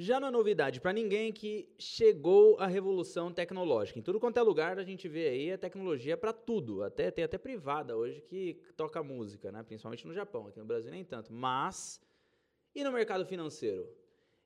Já 0.00 0.20
não 0.20 0.28
é 0.28 0.30
novidade 0.30 0.80
para 0.80 0.92
ninguém 0.92 1.32
que 1.32 1.68
chegou 1.76 2.56
a 2.60 2.68
revolução 2.68 3.32
tecnológica. 3.32 3.98
Em 3.98 4.02
tudo 4.02 4.20
quanto 4.20 4.36
é 4.36 4.42
lugar 4.42 4.78
a 4.78 4.84
gente 4.84 5.08
vê 5.08 5.26
aí 5.26 5.52
a 5.52 5.58
tecnologia 5.58 6.16
para 6.16 6.32
tudo. 6.32 6.84
Até 6.84 7.10
tem 7.10 7.24
até 7.24 7.36
privada 7.36 7.96
hoje 7.96 8.20
que 8.20 8.60
toca 8.76 9.02
música, 9.02 9.50
né? 9.50 9.60
Principalmente 9.64 10.06
no 10.06 10.14
Japão, 10.14 10.46
aqui 10.46 10.60
no 10.60 10.64
Brasil 10.64 10.92
nem 10.92 11.04
tanto. 11.04 11.32
Mas 11.32 12.00
e 12.76 12.84
no 12.84 12.92
mercado 12.92 13.26
financeiro? 13.26 13.92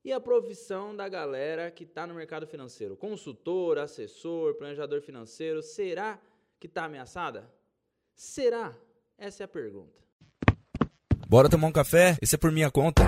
E 0.02 0.10
a 0.10 0.18
profissão 0.18 0.96
da 0.96 1.06
galera 1.06 1.70
que 1.70 1.84
está 1.84 2.06
no 2.06 2.14
mercado 2.14 2.46
financeiro? 2.46 2.96
Consultor, 2.96 3.76
assessor, 3.76 4.54
planejador 4.54 5.02
financeiro, 5.02 5.62
será 5.62 6.18
que 6.58 6.66
está 6.66 6.86
ameaçada? 6.86 7.52
Será? 8.14 8.74
Essa 9.18 9.42
é 9.42 9.44
a 9.44 9.48
pergunta. 9.48 10.00
Bora 11.28 11.50
tomar 11.50 11.66
um 11.66 11.72
café? 11.72 12.16
Esse 12.22 12.36
é 12.36 12.38
por 12.38 12.50
minha 12.50 12.70
conta. 12.70 13.02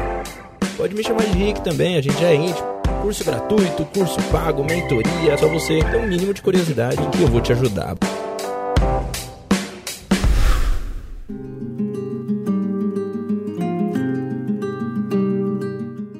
Pode 0.76 0.92
me 0.92 1.04
chamar 1.04 1.22
de 1.26 1.38
Rick 1.38 1.62
também, 1.62 1.96
a 1.96 2.00
gente 2.00 2.18
já 2.20 2.30
é 2.30 2.34
íntimo. 2.34 2.66
Curso 3.00 3.24
gratuito, 3.24 3.86
curso 3.94 4.16
pago, 4.32 4.64
mentoria, 4.64 5.38
só 5.38 5.46
você 5.46 5.78
ter 5.78 5.98
um 5.98 6.08
mínimo 6.08 6.34
de 6.34 6.42
curiosidade 6.42 6.96
que 7.16 7.22
eu 7.22 7.28
vou 7.28 7.40
te 7.40 7.52
ajudar. 7.52 7.94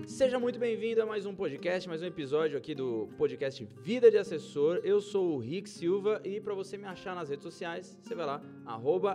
Seja 0.06 0.38
muito 0.38 0.60
bem-vindo 0.60 1.02
a 1.02 1.06
mais 1.06 1.26
um 1.26 1.34
podcast, 1.34 1.88
mais 1.88 2.00
um 2.00 2.06
episódio 2.06 2.56
aqui 2.56 2.76
do 2.76 3.08
podcast 3.18 3.66
Vida 3.82 4.08
de 4.08 4.18
Assessor. 4.18 4.80
Eu 4.84 5.00
sou 5.00 5.34
o 5.34 5.38
Rick 5.40 5.68
Silva 5.68 6.20
e 6.24 6.40
para 6.40 6.54
você 6.54 6.76
me 6.76 6.86
achar 6.86 7.16
nas 7.16 7.28
redes 7.28 7.42
sociais, 7.42 7.98
você 8.00 8.14
vai 8.14 8.24
lá, 8.24 8.40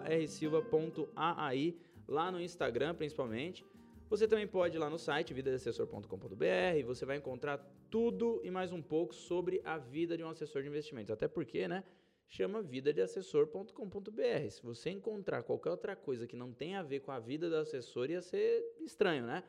rsilva.ai, 0.05 1.75
lá 2.05 2.29
no 2.29 2.41
Instagram 2.41 2.93
principalmente. 2.93 3.63
Você 4.09 4.27
também 4.27 4.47
pode 4.47 4.75
ir 4.75 4.79
lá 4.79 4.89
no 4.89 4.97
site 4.97 5.35
vidadeassessor.com.br, 5.35 6.83
você 6.83 7.05
vai 7.05 7.17
encontrar 7.17 7.59
tudo 7.91 8.41
e 8.43 8.49
mais 8.49 8.71
um 8.71 8.81
pouco 8.81 9.13
sobre 9.13 9.61
a 9.63 9.77
vida 9.77 10.17
de 10.17 10.23
um 10.23 10.29
assessor 10.29 10.63
de 10.63 10.67
investimentos. 10.67 11.11
Até 11.11 11.27
porque, 11.27 11.67
né, 11.67 11.83
chama 12.27 12.59
vidadeassessor.com.br. 12.59 14.49
Se 14.49 14.63
você 14.63 14.89
encontrar 14.89 15.43
qualquer 15.43 15.69
outra 15.69 15.95
coisa 15.95 16.25
que 16.25 16.35
não 16.35 16.51
tenha 16.51 16.79
a 16.79 16.83
ver 16.83 17.01
com 17.01 17.11
a 17.11 17.19
vida 17.19 17.51
do 17.51 17.55
assessor, 17.57 18.09
ia 18.09 18.19
ser 18.19 18.65
estranho, 18.79 19.27
né? 19.27 19.43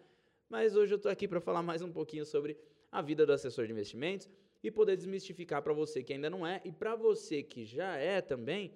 Mas 0.47 0.77
hoje 0.77 0.93
eu 0.93 0.97
estou 0.97 1.11
aqui 1.11 1.27
para 1.27 1.41
falar 1.41 1.62
mais 1.62 1.81
um 1.81 1.91
pouquinho 1.91 2.27
sobre 2.27 2.59
a 2.93 3.01
vida 3.01 3.25
do 3.25 3.33
assessor 3.33 3.65
de 3.65 3.73
investimentos 3.73 4.29
e 4.62 4.71
poder 4.71 4.95
desmistificar 4.95 5.62
para 5.62 5.73
você 5.73 6.03
que 6.03 6.12
ainda 6.12 6.29
não 6.29 6.47
é 6.47 6.61
e 6.67 6.71
para 6.71 6.95
você 6.95 7.43
que 7.43 7.65
já 7.65 7.97
é 7.97 8.21
também, 8.21 8.75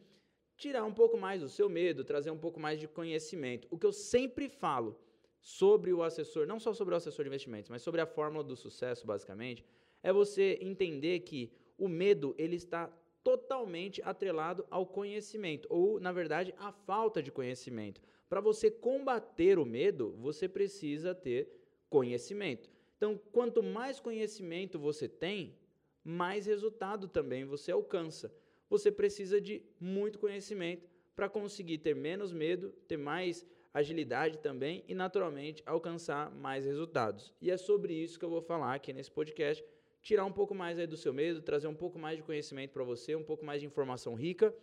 tirar 0.56 0.84
um 0.84 0.94
pouco 0.94 1.18
mais 1.18 1.42
do 1.42 1.48
seu 1.48 1.68
medo, 1.68 2.04
trazer 2.04 2.30
um 2.30 2.38
pouco 2.38 2.58
mais 2.58 2.80
de 2.80 2.88
conhecimento. 2.88 3.68
O 3.70 3.78
que 3.78 3.84
eu 3.84 3.92
sempre 3.92 4.48
falo, 4.48 4.98
sobre 5.44 5.92
o 5.92 6.02
assessor, 6.02 6.46
não 6.46 6.58
só 6.58 6.72
sobre 6.72 6.94
o 6.94 6.96
assessor 6.96 7.22
de 7.22 7.28
investimentos, 7.28 7.68
mas 7.68 7.82
sobre 7.82 8.00
a 8.00 8.06
fórmula 8.06 8.42
do 8.42 8.56
sucesso, 8.56 9.06
basicamente, 9.06 9.62
é 10.02 10.10
você 10.10 10.58
entender 10.62 11.20
que 11.20 11.52
o 11.76 11.86
medo 11.86 12.34
ele 12.38 12.56
está 12.56 12.90
totalmente 13.22 14.00
atrelado 14.02 14.66
ao 14.70 14.86
conhecimento, 14.86 15.68
ou 15.70 16.00
na 16.00 16.12
verdade, 16.12 16.54
à 16.56 16.72
falta 16.72 17.22
de 17.22 17.30
conhecimento. 17.30 18.00
Para 18.26 18.40
você 18.40 18.70
combater 18.70 19.58
o 19.58 19.66
medo, 19.66 20.16
você 20.18 20.48
precisa 20.48 21.14
ter 21.14 21.50
conhecimento. 21.90 22.70
Então, 22.96 23.20
quanto 23.30 23.62
mais 23.62 24.00
conhecimento 24.00 24.78
você 24.78 25.06
tem, 25.06 25.58
mais 26.02 26.46
resultado 26.46 27.06
também 27.06 27.44
você 27.44 27.70
alcança. 27.70 28.34
Você 28.70 28.90
precisa 28.90 29.38
de 29.38 29.62
muito 29.78 30.18
conhecimento 30.18 30.88
para 31.14 31.28
conseguir 31.28 31.78
ter 31.78 31.94
menos 31.94 32.32
medo, 32.32 32.70
ter 32.88 32.96
mais 32.96 33.46
agilidade 33.74 34.38
também 34.38 34.84
e, 34.86 34.94
naturalmente, 34.94 35.60
alcançar 35.66 36.30
mais 36.30 36.64
resultados. 36.64 37.34
E 37.40 37.50
é 37.50 37.56
sobre 37.56 37.92
isso 37.92 38.18
que 38.18 38.24
eu 38.24 38.30
vou 38.30 38.40
falar 38.40 38.72
aqui 38.72 38.92
nesse 38.92 39.10
podcast. 39.10 39.64
Tirar 40.00 40.24
um 40.24 40.32
pouco 40.32 40.54
mais 40.54 40.78
aí 40.78 40.86
do 40.86 40.96
seu 40.96 41.12
medo, 41.12 41.42
trazer 41.42 41.66
um 41.66 41.74
pouco 41.74 41.98
mais 41.98 42.16
de 42.16 42.22
conhecimento 42.22 42.70
para 42.70 42.84
você, 42.84 43.16
um 43.16 43.24
pouco 43.24 43.44
mais 43.44 43.60
de 43.60 43.66
informação 43.66 44.14
rica 44.14 44.54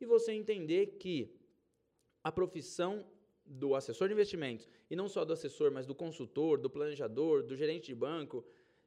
e 0.00 0.06
você 0.06 0.32
entender 0.32 0.98
que 0.98 1.34
a 2.22 2.30
profissão 2.30 3.04
do 3.44 3.74
assessor 3.74 4.06
de 4.06 4.14
investimentos, 4.14 4.68
e 4.88 4.94
não 4.94 5.08
só 5.08 5.24
do 5.24 5.32
assessor, 5.32 5.72
mas 5.72 5.86
do 5.86 5.94
consultor, 5.94 6.58
do 6.58 6.70
planejador, 6.70 7.42
do 7.42 7.56
gerente 7.56 7.86
de 7.86 7.94
banco, 7.94 8.44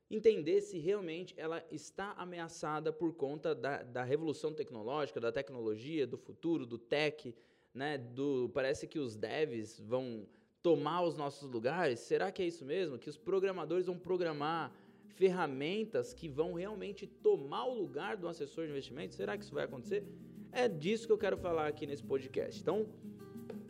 entender 0.10 0.62
se 0.62 0.78
realmente 0.78 1.34
ela 1.36 1.66
está 1.70 2.14
ameaçada 2.14 2.94
por 2.94 3.14
conta 3.14 3.54
da, 3.54 3.84
da 3.84 4.04
revolução 4.04 4.54
tecnológica, 4.54 5.20
da 5.20 5.32
tecnologia, 5.32 6.08
do 6.08 6.18
futuro, 6.18 6.66
do 6.66 6.78
tech, 6.78 7.36
né, 7.74 7.98
do 7.98 8.50
parece 8.54 8.88
que 8.88 9.00
os 9.00 9.16
devs 9.16 9.80
vão 9.80 10.28
tomar 10.62 11.02
os 11.04 11.16
nossos 11.16 11.50
lugares. 11.50 12.00
Será 12.00 12.32
que 12.32 12.42
é 12.42 12.46
isso 12.46 12.64
mesmo? 12.64 12.98
Que 12.98 13.10
os 13.10 13.18
programadores 13.18 13.86
vão 13.86 13.98
programar 13.98 14.72
ferramentas 15.16 16.14
que 16.14 16.28
vão 16.28 16.54
realmente 16.54 17.06
tomar 17.06 17.66
o 17.66 17.74
lugar 17.74 18.18
do 18.18 18.28
assessor 18.28 18.66
de 18.66 18.72
investimento? 18.72 19.14
Será 19.14 19.38
que 19.38 19.44
isso 19.44 19.54
vai 19.54 19.66
acontecer? 19.66 20.04
É 20.52 20.68
disso 20.68 21.08
que 21.08 21.14
eu 21.14 21.18
quero 21.18 21.38
falar 21.38 21.68
aqui 21.68 21.86
nesse 21.86 22.04
podcast. 22.04 22.62
Então, 22.62 22.86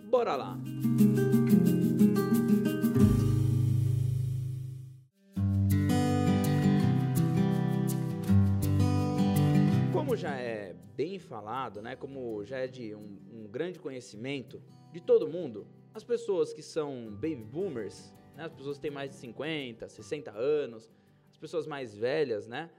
bora 0.10 0.36
lá. 0.36 0.58
Como 0.58 1.43
falado, 11.24 11.82
né, 11.82 11.96
como 11.96 12.44
já 12.46 12.60
é 12.60 12.68
de 12.68 12.94
um, 12.96 13.20
um 13.32 13.48
grande 13.48 13.80
conhecimento 13.80 14.62
de 14.92 15.02
todo 15.02 15.28
mundo, 15.28 15.68
as 15.94 16.04
pessoas 16.04 16.54
que 16.54 16.62
são 16.62 17.10
baby 17.12 17.44
boomers, 17.44 18.14
né, 18.36 18.46
as 18.46 18.54
pessoas 18.54 18.78
que 18.78 18.82
têm 18.82 18.92
mais 18.92 19.10
de 19.12 19.16
50, 19.18 19.88
60 19.88 20.32
anos, 20.32 20.90
as 21.32 21.38
pessoas 21.38 21.68
mais 21.68 21.96
velhas, 21.96 22.48
né, 22.48 22.70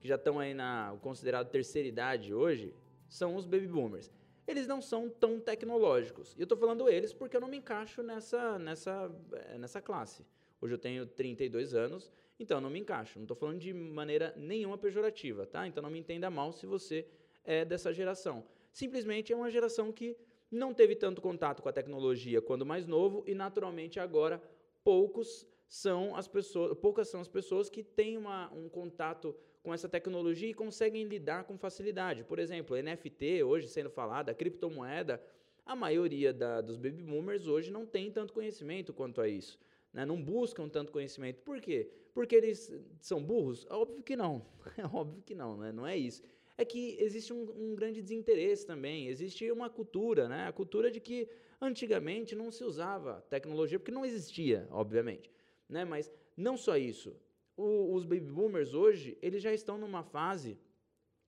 que 0.00 0.08
já 0.08 0.16
estão 0.16 0.38
aí 0.38 0.54
na 0.54 0.96
considerado 1.00 1.48
terceira 1.50 1.88
idade 1.88 2.34
hoje, 2.34 2.74
são 3.08 3.36
os 3.36 3.46
baby 3.46 3.66
boomers. 3.66 4.10
Eles 4.46 4.66
não 4.66 4.82
são 4.82 5.08
tão 5.08 5.40
tecnológicos. 5.40 6.34
E 6.36 6.40
eu 6.40 6.44
estou 6.44 6.58
falando 6.58 6.88
eles 6.88 7.12
porque 7.14 7.36
eu 7.36 7.40
não 7.40 7.48
me 7.48 7.56
encaixo 7.56 8.02
nessa, 8.02 8.58
nessa, 8.58 9.10
eh, 9.32 9.56
nessa 9.56 9.80
classe. 9.80 10.26
Hoje 10.60 10.74
eu 10.74 10.78
tenho 10.78 11.06
32 11.06 11.74
anos, 11.74 12.10
então 12.38 12.58
eu 12.58 12.60
não 12.60 12.70
me 12.70 12.80
encaixo. 12.80 13.18
Não 13.18 13.24
estou 13.24 13.36
falando 13.36 13.58
de 13.58 13.72
maneira 13.72 14.34
nenhuma 14.36 14.76
pejorativa, 14.76 15.46
tá? 15.46 15.66
Então 15.66 15.82
não 15.82 15.90
me 15.90 15.98
entenda 15.98 16.28
mal 16.30 16.52
se 16.52 16.66
você 16.66 17.06
é 17.44 17.64
dessa 17.64 17.92
geração. 17.92 18.44
Simplesmente 18.72 19.32
é 19.32 19.36
uma 19.36 19.50
geração 19.50 19.92
que 19.92 20.16
não 20.50 20.72
teve 20.72 20.94
tanto 20.94 21.20
contato 21.20 21.62
com 21.62 21.68
a 21.68 21.72
tecnologia 21.72 22.40
quando 22.40 22.64
mais 22.64 22.86
novo 22.86 23.22
e 23.26 23.34
naturalmente 23.34 24.00
agora 24.00 24.42
poucos 24.82 25.46
são 25.68 26.14
as 26.14 26.28
pessoas, 26.28 26.76
poucas 26.78 27.08
são 27.08 27.20
as 27.20 27.28
pessoas 27.28 27.68
que 27.68 27.82
têm 27.82 28.16
uma, 28.16 28.52
um 28.52 28.68
contato 28.68 29.34
com 29.62 29.72
essa 29.72 29.88
tecnologia 29.88 30.48
e 30.48 30.54
conseguem 30.54 31.04
lidar 31.04 31.44
com 31.44 31.56
facilidade. 31.56 32.22
Por 32.22 32.38
exemplo, 32.38 32.76
NFT 32.76 33.42
hoje 33.42 33.66
sendo 33.68 33.90
falada, 33.90 34.34
criptomoeda, 34.34 35.22
a 35.64 35.74
maioria 35.74 36.32
da, 36.32 36.60
dos 36.60 36.76
baby 36.76 37.02
boomers 37.02 37.46
hoje 37.46 37.70
não 37.70 37.86
tem 37.86 38.10
tanto 38.10 38.32
conhecimento 38.32 38.92
quanto 38.92 39.20
a 39.20 39.28
isso. 39.28 39.58
Né? 39.92 40.04
Não 40.04 40.22
buscam 40.22 40.68
tanto 40.68 40.92
conhecimento. 40.92 41.40
Por 41.40 41.60
quê? 41.60 41.90
Porque 42.12 42.36
eles 42.36 42.70
são 43.00 43.22
burros? 43.22 43.66
Óbvio 43.70 44.02
que 44.02 44.14
não. 44.14 44.44
É 44.76 44.84
óbvio 44.84 45.22
que 45.22 45.34
não, 45.34 45.56
né? 45.56 45.72
não 45.72 45.86
é 45.86 45.96
isso 45.96 46.22
é 46.56 46.64
que 46.64 46.96
existe 47.00 47.32
um, 47.32 47.42
um, 47.42 47.74
grande 47.74 48.00
desinteresse 48.00 48.66
também. 48.66 49.08
Existe 49.08 49.50
uma 49.50 49.68
cultura, 49.68 50.28
né? 50.28 50.46
A 50.46 50.52
cultura 50.52 50.90
de 50.90 51.00
que 51.00 51.28
antigamente 51.60 52.34
não 52.34 52.50
se 52.50 52.62
usava 52.64 53.22
tecnologia, 53.28 53.78
porque 53.78 53.90
não 53.90 54.04
existia, 54.04 54.68
obviamente. 54.70 55.30
Né? 55.68 55.84
Mas 55.84 56.12
não 56.36 56.56
só 56.56 56.76
isso. 56.76 57.16
O, 57.56 57.94
os 57.94 58.04
baby 58.04 58.30
boomers 58.30 58.74
hoje, 58.74 59.18
eles 59.20 59.42
já 59.42 59.52
estão 59.52 59.78
numa 59.78 60.02
fase 60.02 60.58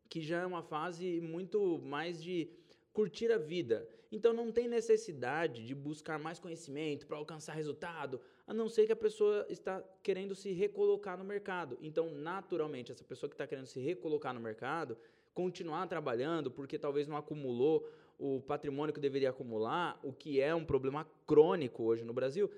que 0.08 0.20
já 0.20 0.42
é 0.42 0.46
uma 0.46 0.62
fase 0.62 1.20
muito 1.20 1.78
mais 1.78 2.22
de 2.22 2.48
curtir 2.92 3.32
a 3.32 3.38
vida. 3.38 3.88
Então 4.10 4.32
não 4.32 4.52
tem 4.52 4.68
necessidade 4.68 5.66
de 5.66 5.74
buscar 5.74 6.18
mais 6.18 6.38
conhecimento 6.38 7.06
para 7.06 7.16
alcançar 7.16 7.54
resultado, 7.54 8.20
a 8.46 8.54
não 8.54 8.68
ser 8.68 8.86
que 8.86 8.92
a 8.92 8.96
pessoa 8.96 9.44
está 9.48 9.82
querendo 10.02 10.34
se 10.34 10.52
recolocar 10.52 11.18
no 11.18 11.24
mercado. 11.24 11.76
Então, 11.80 12.10
naturalmente, 12.10 12.92
essa 12.92 13.02
pessoa 13.02 13.28
que 13.28 13.34
está 13.34 13.46
querendo 13.46 13.66
se 13.66 13.80
recolocar 13.80 14.32
no 14.32 14.40
mercado, 14.40 14.96
continuar 15.34 15.86
trabalhando 15.86 16.50
porque 16.50 16.78
talvez 16.78 17.08
não 17.08 17.16
acumulou 17.16 17.88
o 18.18 18.40
patrimônio 18.40 18.94
que 18.94 19.00
deveria 19.00 19.30
acumular, 19.30 19.98
o 20.02 20.12
que 20.12 20.40
é 20.40 20.54
um 20.54 20.64
problema 20.64 21.06
crônico 21.26 21.82
hoje 21.82 22.04
no 22.04 22.12
Brasil, 22.12 22.50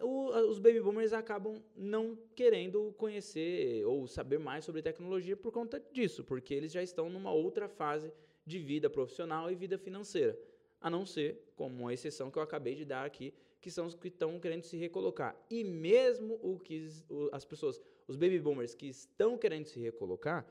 o, 0.00 0.28
os 0.48 0.58
baby 0.58 0.80
boomers 0.80 1.12
acabam 1.12 1.62
não 1.76 2.16
querendo 2.34 2.94
conhecer 2.96 3.84
ou 3.84 4.06
saber 4.06 4.38
mais 4.38 4.64
sobre 4.64 4.82
tecnologia 4.82 5.36
por 5.36 5.52
conta 5.52 5.82
disso, 5.92 6.24
porque 6.24 6.54
eles 6.54 6.72
já 6.72 6.82
estão 6.82 7.10
numa 7.10 7.32
outra 7.32 7.68
fase 7.68 8.12
de 8.46 8.58
vida 8.58 8.88
profissional 8.88 9.50
e 9.50 9.54
vida 9.54 9.78
financeira, 9.78 10.38
a 10.80 10.88
não 10.88 11.04
ser, 11.04 11.52
como 11.56 11.82
uma 11.82 11.92
exceção 11.92 12.30
que 12.30 12.38
eu 12.38 12.42
acabei 12.42 12.74
de 12.74 12.84
dar 12.84 13.04
aqui, 13.04 13.34
que 13.60 13.70
são 13.70 13.86
os 13.86 13.94
que 13.94 14.08
estão 14.08 14.38
querendo 14.40 14.62
se 14.62 14.76
recolocar. 14.76 15.36
E 15.50 15.62
mesmo 15.62 16.38
o 16.42 16.58
que 16.58 16.86
as 17.32 17.44
pessoas, 17.44 17.80
os 18.08 18.16
baby 18.16 18.38
boomers 18.38 18.74
que 18.74 18.86
estão 18.86 19.36
querendo 19.36 19.66
se 19.66 19.78
recolocar, 19.78 20.46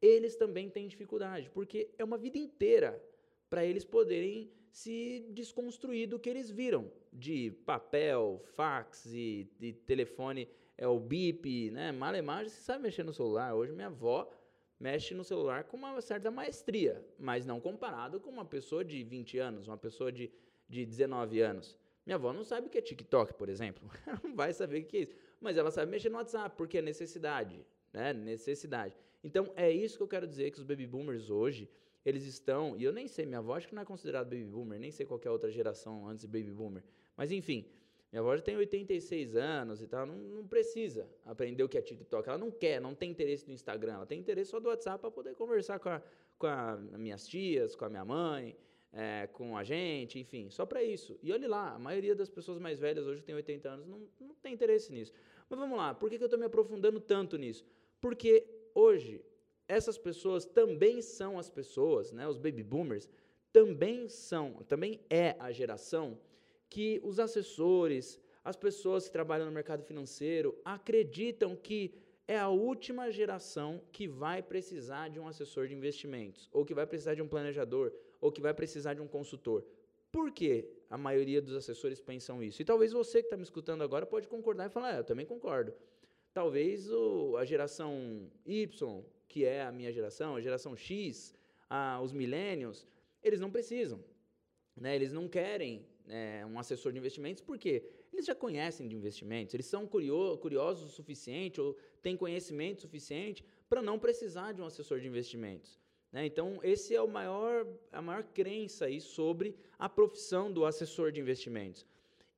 eles 0.00 0.36
também 0.36 0.68
têm 0.68 0.86
dificuldade, 0.86 1.50
porque 1.50 1.90
é 1.98 2.04
uma 2.04 2.18
vida 2.18 2.38
inteira 2.38 3.02
para 3.48 3.64
eles 3.64 3.84
poderem 3.84 4.50
se 4.70 5.26
desconstruir 5.30 6.08
do 6.08 6.18
que 6.18 6.30
eles 6.30 6.50
viram 6.50 6.90
de 7.12 7.50
papel, 7.66 8.40
fax 8.54 9.06
e 9.06 9.48
de 9.58 9.72
telefone 9.72 10.48
é 10.78 10.86
o 10.86 10.98
bip, 10.98 11.70
né? 11.72 11.92
Malemagem, 11.92 12.48
você 12.48 12.60
sabe 12.60 12.84
mexer 12.84 13.02
no 13.02 13.12
celular. 13.12 13.54
Hoje 13.54 13.72
minha 13.72 13.88
avó 13.88 14.30
mexe 14.78 15.12
no 15.12 15.22
celular 15.22 15.64
com 15.64 15.76
uma 15.76 16.00
certa 16.00 16.30
maestria, 16.30 17.04
mas 17.18 17.44
não 17.44 17.60
comparado 17.60 18.18
com 18.18 18.30
uma 18.30 18.46
pessoa 18.46 18.82
de 18.82 19.02
20 19.04 19.38
anos, 19.38 19.68
uma 19.68 19.76
pessoa 19.76 20.10
de, 20.10 20.32
de 20.66 20.86
19 20.86 21.40
anos. 21.40 21.76
Minha 22.04 22.16
avó 22.16 22.32
não 22.32 22.42
sabe 22.44 22.66
o 22.66 22.70
que 22.70 22.78
é 22.78 22.82
TikTok, 22.82 23.34
por 23.34 23.48
exemplo. 23.48 23.88
Ela 24.06 24.20
não 24.22 24.34
vai 24.34 24.52
saber 24.52 24.82
o 24.82 24.84
que 24.84 24.96
é 24.96 25.00
isso. 25.00 25.14
Mas 25.40 25.56
ela 25.56 25.70
sabe 25.70 25.90
mexer 25.90 26.10
no 26.10 26.16
WhatsApp, 26.16 26.54
porque 26.56 26.78
é 26.78 26.82
necessidade. 26.82 27.64
Né? 27.92 28.12
Necessidade. 28.12 28.94
Então, 29.24 29.52
é 29.56 29.70
isso 29.70 29.96
que 29.96 30.02
eu 30.02 30.08
quero 30.08 30.26
dizer, 30.26 30.50
que 30.50 30.58
os 30.58 30.64
baby 30.64 30.86
boomers 30.86 31.30
hoje, 31.30 31.68
eles 32.04 32.24
estão... 32.24 32.76
E 32.76 32.84
eu 32.84 32.92
nem 32.92 33.08
sei, 33.08 33.24
minha 33.24 33.38
avó 33.38 33.54
acho 33.54 33.68
que 33.68 33.74
não 33.74 33.82
é 33.82 33.84
considerada 33.84 34.24
baby 34.24 34.44
boomer, 34.44 34.78
nem 34.78 34.90
sei 34.90 35.06
qualquer 35.06 35.30
outra 35.30 35.50
geração 35.50 36.06
antes 36.06 36.22
de 36.22 36.28
baby 36.28 36.52
boomer. 36.52 36.82
Mas, 37.16 37.32
enfim, 37.32 37.66
minha 38.12 38.20
avó 38.20 38.36
já 38.36 38.42
tem 38.42 38.56
86 38.56 39.36
anos 39.36 39.80
e 39.80 39.86
tal, 39.86 40.04
não, 40.04 40.16
não, 40.16 40.46
precisa 40.46 41.08
aprender 41.24 41.62
o 41.62 41.68
que 41.68 41.78
é 41.78 41.82
TikTok. 41.82 42.28
Ela 42.28 42.38
não 42.38 42.50
quer, 42.50 42.80
não 42.80 42.92
tem 42.94 43.10
interesse 43.10 43.46
no 43.46 43.52
Instagram, 43.52 43.94
ela 43.94 44.06
tem 44.06 44.18
interesse 44.18 44.50
só 44.50 44.58
do 44.58 44.68
WhatsApp 44.68 45.00
para 45.00 45.10
poder 45.10 45.34
conversar 45.34 45.78
com, 45.78 45.90
a, 45.90 46.02
com 46.36 46.46
a, 46.46 46.76
minhas 46.98 47.26
tias, 47.28 47.76
com 47.76 47.84
a 47.84 47.88
minha 47.88 48.04
mãe, 48.04 48.56
é, 48.92 49.28
com 49.28 49.56
a 49.56 49.62
gente, 49.62 50.18
enfim, 50.18 50.50
só 50.50 50.66
para 50.66 50.82
isso. 50.82 51.18
E 51.22 51.32
olhe 51.32 51.46
lá, 51.46 51.74
a 51.74 51.78
maioria 51.78 52.14
das 52.14 52.28
pessoas 52.28 52.58
mais 52.58 52.78
velhas 52.78 53.06
hoje 53.06 53.20
que 53.20 53.26
tem 53.26 53.34
80 53.34 53.68
anos 53.68 53.86
não, 53.86 54.00
não 54.20 54.34
tem 54.36 54.52
interesse 54.52 54.92
nisso. 54.92 55.12
Mas 55.48 55.58
vamos 55.58 55.76
lá, 55.76 55.94
por 55.94 56.08
que, 56.10 56.16
que 56.16 56.24
eu 56.24 56.26
estou 56.26 56.38
me 56.38 56.46
aprofundando 56.46 57.00
tanto 57.00 57.36
nisso? 57.36 57.64
Porque 58.00 58.46
hoje 58.74 59.22
essas 59.66 59.96
pessoas 59.96 60.44
também 60.44 61.00
são 61.00 61.38
as 61.38 61.48
pessoas, 61.48 62.10
né, 62.10 62.26
os 62.26 62.36
baby 62.36 62.62
boomers, 62.62 63.08
também 63.52 64.08
são, 64.08 64.54
também 64.68 65.00
é 65.08 65.36
a 65.38 65.52
geração 65.52 66.18
que 66.68 67.00
os 67.04 67.18
assessores, 67.18 68.20
as 68.44 68.56
pessoas 68.56 69.06
que 69.06 69.12
trabalham 69.12 69.46
no 69.46 69.52
mercado 69.52 69.84
financeiro 69.84 70.56
acreditam 70.64 71.54
que 71.56 71.94
é 72.26 72.38
a 72.38 72.48
última 72.48 73.10
geração 73.10 73.82
que 73.92 74.06
vai 74.06 74.40
precisar 74.40 75.08
de 75.08 75.18
um 75.18 75.26
assessor 75.26 75.66
de 75.66 75.74
investimentos, 75.74 76.48
ou 76.52 76.64
que 76.64 76.74
vai 76.74 76.86
precisar 76.86 77.14
de 77.14 77.22
um 77.22 77.28
planejador, 77.28 77.92
ou 78.20 78.30
que 78.30 78.40
vai 78.40 78.52
precisar 78.52 78.94
de 78.94 79.00
um 79.00 79.08
consultor. 79.08 79.64
Por 80.12 80.32
que 80.32 80.68
a 80.88 80.98
maioria 80.98 81.40
dos 81.40 81.54
assessores 81.54 82.00
pensam 82.00 82.42
isso? 82.42 82.60
E 82.60 82.64
talvez 82.64 82.92
você 82.92 83.20
que 83.20 83.26
está 83.26 83.36
me 83.36 83.42
escutando 83.42 83.82
agora 83.82 84.04
pode 84.04 84.26
concordar 84.28 84.66
e 84.66 84.70
falar, 84.70 84.94
é, 84.94 84.98
eu 84.98 85.04
também 85.04 85.24
concordo. 85.24 85.72
Talvez 86.32 86.90
o, 86.90 87.36
a 87.36 87.44
geração 87.44 88.30
Y, 88.44 89.04
que 89.28 89.44
é 89.44 89.62
a 89.62 89.72
minha 89.72 89.92
geração, 89.92 90.36
a 90.36 90.40
geração 90.40 90.76
X, 90.76 91.34
a, 91.68 92.00
os 92.00 92.12
millennials, 92.12 92.86
eles 93.22 93.40
não 93.40 93.50
precisam. 93.50 94.02
Né? 94.76 94.94
Eles 94.96 95.12
não 95.12 95.28
querem 95.28 95.86
é, 96.08 96.44
um 96.44 96.58
assessor 96.58 96.92
de 96.92 96.98
investimentos, 96.98 97.42
porque 97.42 97.84
eles 98.12 98.26
já 98.26 98.34
conhecem 98.34 98.88
de 98.88 98.96
investimentos, 98.96 99.54
eles 99.54 99.66
são 99.66 99.86
curio 99.86 100.36
curiosos 100.38 100.90
o 100.90 100.92
suficiente 100.92 101.60
ou 101.60 101.76
têm 102.02 102.16
conhecimento 102.16 102.82
suficiente 102.82 103.44
para 103.68 103.80
não 103.80 103.98
precisar 103.98 104.52
de 104.52 104.60
um 104.60 104.66
assessor 104.66 104.98
de 104.98 105.06
investimentos. 105.06 105.79
Né? 106.12 106.26
Então, 106.26 106.58
esse 106.62 106.94
é 106.94 107.02
o 107.02 107.08
maior, 107.08 107.66
a 107.92 108.02
maior 108.02 108.24
crença 108.24 108.86
aí 108.86 109.00
sobre 109.00 109.56
a 109.78 109.88
profissão 109.88 110.52
do 110.52 110.64
assessor 110.64 111.12
de 111.12 111.20
investimentos. 111.20 111.86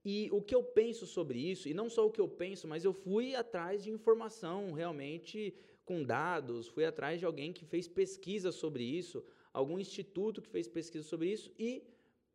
E 0.04 0.28
o 0.32 0.42
que 0.42 0.54
eu 0.54 0.62
penso 0.62 1.06
sobre 1.06 1.38
isso, 1.38 1.68
e 1.68 1.74
não 1.74 1.88
só 1.88 2.06
o 2.06 2.10
que 2.10 2.20
eu 2.20 2.28
penso, 2.28 2.66
mas 2.66 2.84
eu 2.84 2.92
fui 2.92 3.34
atrás 3.36 3.84
de 3.84 3.90
informação 3.90 4.72
realmente 4.72 5.54
com 5.84 6.02
dados, 6.02 6.68
fui 6.68 6.84
atrás 6.84 7.20
de 7.20 7.26
alguém 7.26 7.52
que 7.52 7.64
fez 7.64 7.86
pesquisa 7.86 8.50
sobre 8.50 8.82
isso, 8.82 9.24
algum 9.52 9.78
instituto 9.78 10.42
que 10.42 10.48
fez 10.48 10.68
pesquisa 10.68 11.04
sobre 11.04 11.30
isso 11.30 11.52
e 11.58 11.84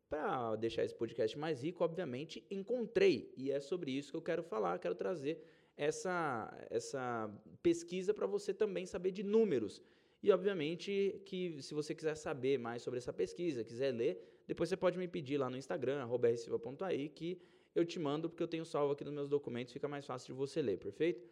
para 0.08 0.56
deixar 0.56 0.84
esse 0.84 0.94
podcast 0.94 1.38
mais 1.38 1.62
rico, 1.62 1.84
obviamente, 1.84 2.42
encontrei. 2.50 3.30
E 3.36 3.50
é 3.50 3.60
sobre 3.60 3.90
isso 3.90 4.10
que 4.10 4.16
eu 4.16 4.22
quero 4.22 4.42
falar, 4.42 4.78
quero 4.78 4.94
trazer 4.94 5.44
essa, 5.76 6.50
essa 6.70 7.30
pesquisa 7.62 8.14
para 8.14 8.26
você 8.26 8.54
também 8.54 8.86
saber 8.86 9.10
de 9.10 9.22
números. 9.22 9.82
E, 10.22 10.32
obviamente, 10.32 11.20
que 11.24 11.62
se 11.62 11.74
você 11.74 11.94
quiser 11.94 12.14
saber 12.16 12.58
mais 12.58 12.82
sobre 12.82 12.98
essa 12.98 13.12
pesquisa, 13.12 13.62
quiser 13.62 13.92
ler, 13.92 14.42
depois 14.46 14.68
você 14.68 14.76
pode 14.76 14.98
me 14.98 15.06
pedir 15.06 15.38
lá 15.38 15.48
no 15.48 15.56
Instagram, 15.56 16.04
rsilva.ai, 16.06 17.08
que 17.08 17.40
eu 17.74 17.84
te 17.84 17.98
mando, 17.98 18.28
porque 18.28 18.42
eu 18.42 18.48
tenho 18.48 18.64
salvo 18.64 18.92
aqui 18.92 19.04
nos 19.04 19.14
meus 19.14 19.28
documentos, 19.28 19.72
fica 19.72 19.86
mais 19.86 20.04
fácil 20.04 20.34
de 20.34 20.38
você 20.38 20.60
ler, 20.60 20.78
perfeito? 20.78 21.22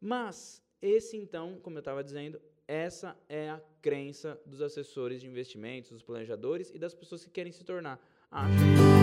Mas, 0.00 0.62
esse 0.80 1.16
então, 1.16 1.58
como 1.60 1.76
eu 1.78 1.80
estava 1.80 2.04
dizendo, 2.04 2.40
essa 2.68 3.16
é 3.28 3.50
a 3.50 3.60
crença 3.82 4.40
dos 4.46 4.62
assessores 4.62 5.20
de 5.20 5.26
investimentos, 5.26 5.90
dos 5.90 6.02
planejadores 6.02 6.70
e 6.70 6.78
das 6.78 6.94
pessoas 6.94 7.24
que 7.24 7.30
querem 7.30 7.52
se 7.52 7.64
tornar. 7.64 8.00
Acho. 8.30 8.93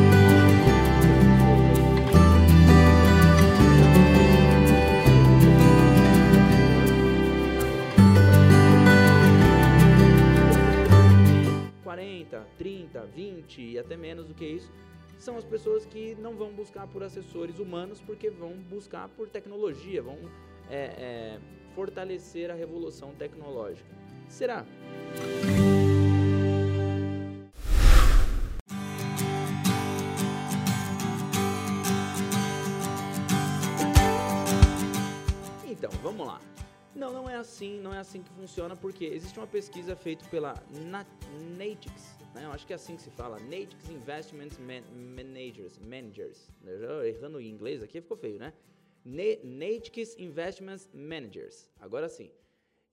Até 13.82 13.98
menos 13.98 14.28
do 14.28 14.34
que 14.34 14.46
isso 14.46 14.72
são 15.22 15.38
as 15.38 15.46
pessoas 15.46 15.86
que 15.86 16.16
não 16.16 16.36
vão 16.36 16.52
buscar 16.52 16.88
por 16.88 17.04
assessores 17.04 17.60
humanos 17.60 18.02
porque 18.02 18.30
vão 18.32 18.54
buscar 18.54 19.08
por 19.10 19.30
tecnologia, 19.30 20.02
vão 20.02 20.18
é, 20.68 20.76
é, 20.76 21.40
fortalecer 21.76 22.50
a 22.50 22.56
revolução 22.56 23.14
tecnológica. 23.14 23.88
Será? 24.28 24.66
Então, 35.70 35.92
vamos 36.02 36.26
lá. 36.26 36.42
Não, 36.94 37.14
não 37.14 37.30
é 37.30 37.36
assim, 37.36 37.80
não 37.80 37.94
é 37.94 38.00
assim 38.00 38.22
que 38.22 38.30
funciona, 38.32 38.76
porque 38.76 39.06
existe 39.06 39.40
uma 39.40 39.48
pesquisa 39.48 39.96
feita 39.96 40.26
pela 40.30 40.54
Natix, 41.58 42.18
né? 42.36 42.44
eu 42.46 42.52
acho 42.52 42.68
que 42.68 42.74
é 42.74 42.76
assim 42.76 42.98
que 42.98 43.02
se 43.02 43.10
fala, 43.12 43.40
Natix 43.40 43.90
Investment 43.90 44.50
Man 44.60 44.84
Managers, 44.94 45.78
Managers, 45.80 46.50
errando 47.06 47.40
em 47.40 47.50
inglês 47.50 47.82
aqui 47.82 48.02
ficou 48.02 48.18
feio, 48.18 48.40
né? 48.40 48.54
Natix 49.06 50.18
Investments 50.18 50.90
Managers. 50.94 51.70
Agora 51.80 52.10
sim. 52.10 52.30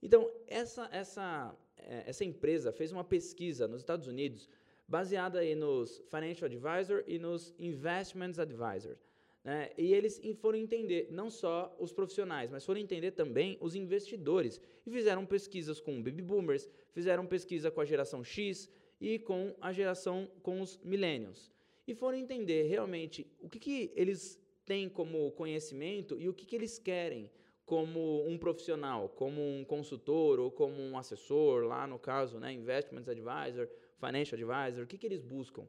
Então, 0.01 0.31
essa, 0.47 0.87
essa, 0.91 1.53
é, 1.77 2.03
essa 2.07 2.23
empresa 2.23 2.71
fez 2.71 2.91
uma 2.91 3.03
pesquisa 3.03 3.67
nos 3.67 3.81
Estados 3.81 4.07
Unidos 4.07 4.49
baseada 4.87 5.39
aí 5.39 5.53
nos 5.55 6.01
Financial 6.09 6.45
Advisor 6.49 7.03
e 7.05 7.19
nos 7.19 7.53
Investments 7.59 8.39
Advisor. 8.39 8.95
Né? 9.43 9.71
E 9.77 9.93
eles 9.93 10.21
foram 10.41 10.57
entender 10.57 11.07
não 11.11 11.29
só 11.29 11.75
os 11.79 11.91
profissionais, 11.91 12.51
mas 12.51 12.65
foram 12.65 12.79
entender 12.79 13.11
também 13.11 13.57
os 13.61 13.75
investidores. 13.75 14.59
E 14.85 14.91
fizeram 14.91 15.25
pesquisas 15.25 15.79
com 15.79 16.01
baby 16.01 16.21
boomers, 16.21 16.69
fizeram 16.91 17.25
pesquisa 17.25 17.71
com 17.71 17.81
a 17.81 17.85
geração 17.85 18.23
X 18.23 18.69
e 18.99 19.19
com 19.19 19.55
a 19.61 19.71
geração 19.71 20.29
com 20.43 20.61
os 20.61 20.77
millennials. 20.83 21.51
E 21.87 21.95
foram 21.95 22.17
entender 22.17 22.63
realmente 22.63 23.25
o 23.41 23.49
que, 23.49 23.59
que 23.59 23.91
eles 23.95 24.39
têm 24.65 24.87
como 24.87 25.31
conhecimento 25.31 26.19
e 26.19 26.29
o 26.29 26.33
que, 26.33 26.45
que 26.45 26.55
eles 26.55 26.77
querem 26.77 27.31
como 27.65 28.27
um 28.27 28.37
profissional, 28.37 29.09
como 29.09 29.41
um 29.41 29.63
consultor 29.63 30.39
ou 30.39 30.51
como 30.51 30.81
um 30.81 30.97
assessor, 30.97 31.63
lá 31.63 31.85
no 31.85 31.99
caso, 31.99 32.39
né, 32.39 32.51
Investments 32.51 33.07
Advisor, 33.07 33.69
Financial 33.99 34.39
Advisor, 34.39 34.83
o 34.83 34.87
que, 34.87 34.97
que 34.97 35.05
eles 35.05 35.21
buscam. 35.21 35.67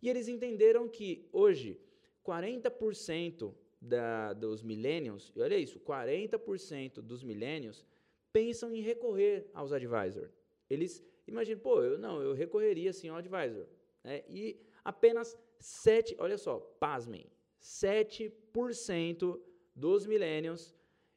E 0.00 0.08
eles 0.08 0.26
entenderam 0.26 0.88
que 0.88 1.28
hoje 1.32 1.78
40% 2.24 3.54
da, 3.80 4.32
dos 4.32 4.62
millennials, 4.62 5.30
e 5.36 5.40
olha 5.42 5.56
isso, 5.56 5.78
40% 5.80 7.00
dos 7.00 7.22
millennials 7.22 7.84
pensam 8.32 8.74
em 8.74 8.80
recorrer 8.80 9.48
aos 9.52 9.72
advisor. 9.72 10.30
Eles 10.68 11.04
imaginam, 11.26 11.60
pô, 11.60 11.82
eu 11.82 11.98
não, 11.98 12.22
eu 12.22 12.32
recorreria 12.32 12.92
sim 12.92 13.08
ao 13.08 13.16
advisor. 13.16 13.66
Né? 14.02 14.24
E 14.28 14.58
apenas 14.82 15.36
7, 15.60 16.16
olha 16.18 16.38
só, 16.38 16.58
pasmem, 16.80 17.26
7% 17.60 19.40
dos 19.74 20.06
millennials 20.06 20.74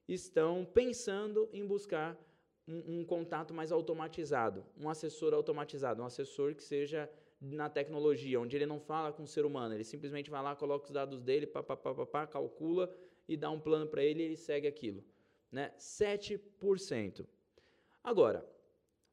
estão 0.08 0.66
pensando 0.66 1.50
em 1.52 1.66
buscar 1.66 2.18
um, 2.68 3.00
um, 3.00 3.06
contato 3.06 3.54
mais 3.54 3.72
automatizado, 3.72 4.66
um 4.78 4.90
assessor 4.90 5.34
automatizado, 5.34 6.02
um 6.02 6.06
assessor 6.06 6.56
que 6.56 6.64
seja 6.64 7.10
na 7.39 7.70
tecnologia, 7.70 8.39
onde 8.39 8.56
ele 8.56 8.65
não 8.65 8.79
fala 8.79 9.12
com 9.12 9.24
o 9.24 9.27
ser 9.27 9.46
humano, 9.46 9.75
ele 9.75 9.84
simplesmente 9.84 10.29
vai 10.29 10.41
lá, 10.41 10.56
coloca 10.56 10.86
os 10.86 10.91
dados 10.91 11.22
dele, 11.22 11.46
pá, 11.46 11.62
pá, 11.62 11.77
pá, 11.77 11.94
pá, 11.94 12.06
pá 12.06 12.27
calcula 12.27 12.94
e 13.27 13.38
dá 13.38 13.50
um 13.51 13.60
plano 13.60 13.88
para 13.88 14.03
ele 14.03 14.22
e 14.22 14.25
ele 14.25 14.38
segue 14.38 14.67
aquilo. 14.67 15.03
Né? 15.51 15.72
7%. 15.77 17.25
Agora, 18.03 18.48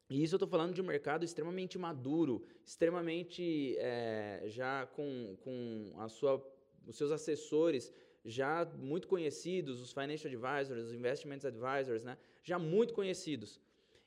e 0.09 0.23
isso 0.23 0.35
eu 0.35 0.37
estou 0.37 0.49
falando 0.49 0.75
de 0.75 0.81
um 0.81 0.85
mercado 0.85 1.25
extremamente 1.25 1.78
maduro, 1.78 2.45
extremamente 2.64 3.76
é, 3.78 4.43
já 4.47 4.87
com, 4.87 5.37
com 5.43 5.93
a 5.99 6.09
sua 6.09 6.43
os 6.87 6.97
seus 6.97 7.11
assessores 7.11 7.93
já 8.25 8.64
muito 8.64 9.07
conhecidos, 9.07 9.81
os 9.81 9.93
financial 9.93 10.33
advisors, 10.33 10.87
os 10.87 10.93
investment 10.93 11.40
advisors, 11.45 12.02
né, 12.02 12.16
já 12.43 12.59
muito 12.59 12.95
conhecidos. 12.95 13.61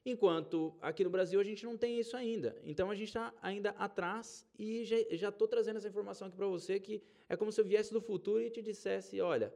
Enquanto 0.09 0.73
aqui 0.81 1.03
no 1.03 1.09
Brasil 1.09 1.37
a 1.37 1.43
gente 1.43 1.65
não 1.65 1.75
tem 1.75 1.99
isso 1.99 2.15
ainda. 2.15 2.55
Então 2.63 2.89
a 2.89 2.95
gente 2.95 3.09
está 3.09 3.33
ainda 3.41 3.71
atrás 3.71 4.47
e 4.57 4.85
já 4.85 5.27
estou 5.27 5.49
trazendo 5.49 5.75
essa 5.75 5.89
informação 5.89 6.29
aqui 6.29 6.37
para 6.37 6.47
você 6.47 6.79
que 6.79 7.03
é 7.27 7.35
como 7.35 7.51
se 7.51 7.59
eu 7.59 7.65
viesse 7.65 7.91
do 7.91 7.99
futuro 7.99 8.41
e 8.41 8.49
te 8.49 8.61
dissesse, 8.61 9.19
olha, 9.19 9.53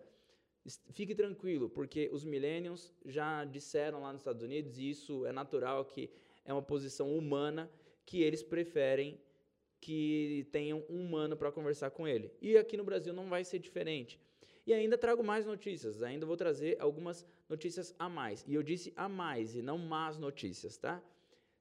fique 0.91 1.15
tranquilo, 1.15 1.69
porque 1.69 2.09
os 2.11 2.25
millennials 2.25 2.93
já 3.05 3.45
disseram 3.45 4.01
lá 4.01 4.11
nos 4.11 4.19
Estados 4.23 4.43
Unidos, 4.43 4.77
e 4.77 4.89
isso 4.89 5.25
é 5.25 5.31
natural, 5.31 5.85
que 5.85 6.09
é 6.43 6.51
uma 6.51 6.61
posição 6.61 7.17
humana, 7.17 7.71
que 8.05 8.21
eles 8.21 8.43
preferem 8.43 9.17
que 9.79 10.45
tenham 10.51 10.83
um 10.89 10.99
humano 10.99 11.37
para 11.37 11.49
conversar 11.49 11.91
com 11.91 12.05
ele. 12.05 12.29
E 12.41 12.57
aqui 12.57 12.75
no 12.75 12.83
Brasil 12.83 13.13
não 13.13 13.29
vai 13.29 13.45
ser 13.45 13.57
diferente. 13.57 14.19
E 14.67 14.73
ainda 14.73 14.97
trago 14.97 15.23
mais 15.23 15.45
notícias, 15.45 16.03
ainda 16.03 16.25
vou 16.25 16.35
trazer 16.35 16.75
algumas 16.77 17.25
notícias 17.51 17.93
a 17.99 18.09
mais. 18.09 18.43
E 18.47 18.55
eu 18.55 18.63
disse 18.63 18.91
a 18.95 19.07
mais 19.07 19.55
e 19.55 19.61
não 19.61 19.77
más 19.77 20.17
notícias, 20.17 20.75
tá? 20.77 20.99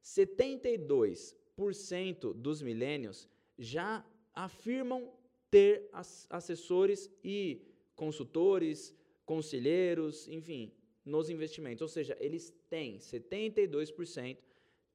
72% 0.03 2.33
dos 2.33 2.63
milênios 2.63 3.29
já 3.59 4.03
afirmam 4.33 5.13
ter 5.51 5.91
assessores 6.31 7.11
e 7.23 7.61
consultores, 7.95 8.97
conselheiros, 9.27 10.27
enfim, 10.29 10.73
nos 11.05 11.29
investimentos. 11.29 11.83
Ou 11.83 11.89
seja, 11.89 12.17
eles 12.21 12.51
têm 12.71 12.97
72% 12.99 14.39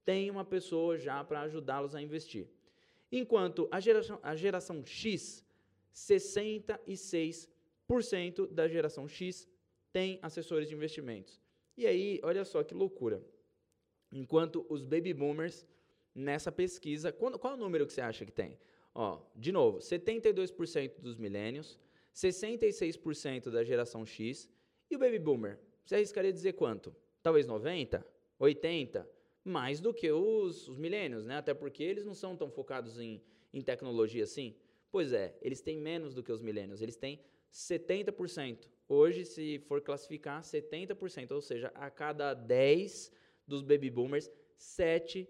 tem 0.05 0.29
uma 0.29 0.45
pessoa 0.45 0.97
já 0.97 1.21
para 1.23 1.41
ajudá-los 1.41 1.95
a 1.95 2.01
investir. 2.01 2.47
Enquanto 3.11 3.67
a 3.71 3.79
geração, 3.79 4.19
a 4.21 4.35
geração 4.35 4.85
X, 4.85 5.43
66% 5.93 8.47
da 8.51 8.67
geração 8.67 9.07
X 9.07 9.47
tem 9.95 10.19
assessores 10.21 10.67
de 10.67 10.75
investimentos. 10.75 11.39
E 11.77 11.87
aí, 11.87 12.19
olha 12.21 12.43
só 12.43 12.61
que 12.61 12.73
loucura. 12.73 13.23
Enquanto 14.11 14.65
os 14.67 14.83
baby 14.83 15.13
boomers, 15.13 15.65
nessa 16.13 16.51
pesquisa, 16.51 17.13
qual, 17.13 17.39
qual 17.39 17.53
é 17.53 17.55
o 17.55 17.59
número 17.59 17.87
que 17.87 17.93
você 17.93 18.01
acha 18.01 18.25
que 18.25 18.31
tem? 18.33 18.59
Ó, 18.93 19.21
de 19.33 19.53
novo, 19.53 19.77
72% 19.77 20.99
dos 20.99 21.15
milênios, 21.15 21.79
66% 22.13 23.49
da 23.49 23.63
geração 23.63 24.05
X 24.05 24.49
e 24.91 24.97
o 24.97 24.99
baby 24.99 25.17
boomer. 25.17 25.57
Você 25.85 25.95
arriscaria 25.95 26.33
dizer 26.33 26.51
quanto? 26.53 26.93
Talvez 27.23 27.47
90? 27.47 28.05
80? 28.37 29.09
Mais 29.45 29.79
do 29.79 29.93
que 29.93 30.11
os, 30.11 30.67
os 30.67 30.77
milênios, 30.77 31.25
né? 31.25 31.37
Até 31.37 31.53
porque 31.53 31.81
eles 31.81 32.03
não 32.03 32.13
são 32.13 32.35
tão 32.35 32.51
focados 32.51 32.99
em, 32.99 33.21
em 33.53 33.61
tecnologia 33.61 34.25
assim. 34.25 34.57
Pois 34.91 35.13
é, 35.13 35.37
eles 35.41 35.61
têm 35.61 35.77
menos 35.77 36.13
do 36.13 36.21
que 36.21 36.33
os 36.33 36.41
milênios, 36.41 36.81
eles 36.81 36.97
têm 36.97 37.21
70%. 37.55 38.67
Hoje, 38.87 39.23
se 39.23 39.59
for 39.59 39.81
classificar, 39.81 40.41
70%, 40.41 41.31
ou 41.31 41.41
seja, 41.41 41.71
a 41.73 41.89
cada 41.89 42.33
10 42.33 43.11
dos 43.47 43.61
baby 43.61 43.89
boomers, 43.89 44.29
7 44.57 45.27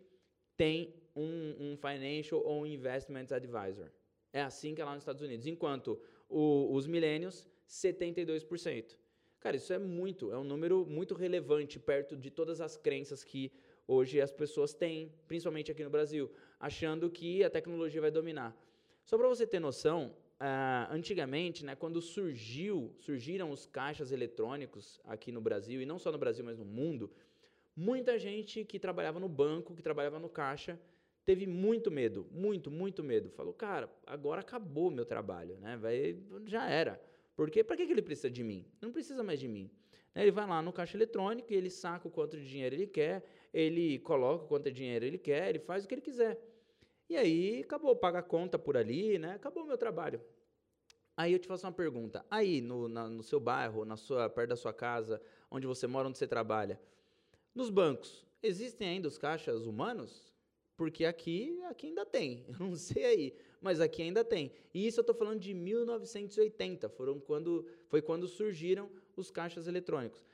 tem 0.58 0.94
um, 1.16 1.56
um 1.60 1.78
financial 1.78 2.42
ou 2.44 2.62
um 2.62 2.66
investment 2.66 3.28
advisor. 3.32 3.92
É 4.34 4.42
assim 4.42 4.74
que 4.74 4.82
é 4.82 4.86
lá 4.86 4.94
nos 4.94 5.04
Estados 5.04 5.22
Unidos. 5.22 5.46
Enquanto 5.46 6.02
o, 6.28 6.74
os 6.74 6.88
millennials, 6.88 7.48
72%. 7.70 8.98
Cara, 9.40 9.56
isso 9.56 9.72
é 9.72 9.78
muito, 9.78 10.32
é 10.32 10.38
um 10.38 10.44
número 10.44 10.84
muito 10.88 11.14
relevante 11.14 11.80
perto 11.80 12.18
de 12.18 12.32
todas 12.32 12.60
as 12.60 12.76
crenças 12.76 13.24
que 13.24 13.52
hoje 13.88 14.20
as 14.20 14.32
pessoas 14.32 14.74
têm, 14.74 15.14
principalmente 15.28 15.72
aqui 15.72 15.84
no 15.84 15.92
Brasil, 15.92 16.32
achando 16.60 17.10
que 17.12 17.44
a 17.44 17.50
tecnologia 17.52 18.02
vai 18.02 18.10
dominar. 18.10 18.58
Só 19.04 19.16
para 19.16 19.28
você 19.28 19.46
ter 19.46 19.60
noção, 19.60 20.16
uh, 20.40 20.92
antigamente, 20.92 21.64
né, 21.66 21.76
quando 21.76 22.02
surgiu, 22.02 22.94
surgiram 22.98 23.52
os 23.52 23.66
caixas 23.66 24.12
eletrônicos 24.12 25.00
aqui 25.04 25.32
no 25.32 25.42
Brasil, 25.42 25.82
e 25.82 25.86
não 25.86 26.00
só 26.00 26.12
no 26.12 26.18
Brasil, 26.18 26.44
mas 26.44 26.58
no 26.58 26.66
mundo, 26.66 27.12
muita 27.76 28.18
gente 28.18 28.64
que 28.64 28.80
trabalhava 28.80 29.20
no 29.20 29.30
banco, 29.30 29.76
que 29.76 29.82
trabalhava 29.82 30.20
no 30.20 30.30
caixa, 30.30 30.80
teve 31.26 31.48
muito 31.48 31.90
medo, 31.90 32.28
muito, 32.32 32.70
muito 32.70 33.04
medo. 33.04 33.30
Falou, 33.32 33.54
cara, 33.54 33.90
agora 34.06 34.42
acabou 34.42 34.92
meu 34.92 35.06
trabalho, 35.06 35.58
né? 35.58 35.76
Vai, 35.76 36.18
já 36.46 36.70
era. 36.70 37.02
Porque 37.36 37.64
para 37.64 37.76
que, 37.76 37.86
que 37.86 37.92
ele 37.92 38.02
precisa 38.02 38.30
de 38.30 38.44
mim? 38.44 38.66
Não 38.80 38.92
precisa 38.92 39.24
mais 39.24 39.40
de 39.40 39.48
mim. 39.48 39.70
Né, 40.14 40.22
ele 40.22 40.32
vai 40.32 40.48
lá 40.48 40.62
no 40.62 40.72
caixa 40.72 40.96
eletrônico 40.96 41.52
e 41.52 41.56
ele 41.56 41.70
saca 41.70 42.08
o 42.08 42.12
quanto 42.12 42.38
de 42.38 42.48
dinheiro 42.48 42.76
ele 42.76 42.88
quer, 42.88 43.24
ele 43.54 44.00
coloca 44.00 44.46
o 44.46 44.48
quanto 44.48 44.66
de 44.66 44.72
dinheiro 44.72 45.04
ele 45.04 45.18
quer, 45.18 45.50
ele 45.50 45.60
faz 45.60 45.84
o 45.84 45.88
que 45.88 45.96
ele 45.96 46.02
quiser. 46.02 46.40
E 47.10 47.16
aí 47.16 47.62
acabou, 47.62 47.96
paga 47.96 48.20
a 48.20 48.24
conta 48.24 48.58
por 48.58 48.76
ali, 48.76 49.20
né? 49.20 49.34
Acabou 49.34 49.64
o 49.64 49.68
meu 49.68 49.78
trabalho. 49.78 50.22
Aí 51.18 51.32
eu 51.32 51.40
te 51.40 51.48
faço 51.48 51.66
uma 51.66 51.72
pergunta. 51.72 52.26
Aí 52.30 52.62
no, 52.62 52.88
na, 52.88 53.08
no 53.08 53.24
seu 53.24 53.40
bairro, 53.40 53.86
na 53.86 53.96
sua, 53.96 54.30
perto 54.30 54.50
da 54.50 54.56
sua 54.56 54.74
casa, 54.74 55.22
onde 55.50 55.66
você 55.66 55.88
mora, 55.88 56.08
onde 56.08 56.18
você 56.18 56.28
trabalha, 56.28 56.80
nos 57.54 57.70
bancos, 57.70 58.26
existem 58.44 58.88
ainda 58.88 59.08
os 59.08 59.18
caixas 59.18 59.66
humanos? 59.66 60.34
Porque 60.76 61.06
aqui, 61.06 61.62
aqui 61.70 61.88
ainda 61.88 62.06
tem. 62.06 62.46
Eu 62.60 62.68
não 62.68 62.76
sei 62.76 63.06
aí, 63.06 63.36
mas 63.62 63.80
aqui 63.80 64.02
ainda 64.02 64.26
tem. 64.26 64.52
E 64.74 64.86
isso 64.86 65.00
eu 65.00 65.04
estou 65.04 65.16
falando 65.16 65.40
de 65.40 65.54
1980, 65.54 66.90
foram 66.90 67.18
quando, 67.18 67.66
foi 67.88 68.02
quando 68.02 68.28
surgiram 68.28 68.90
os 69.16 69.32
caixas 69.32 69.68
eletrônicos. 69.68 70.26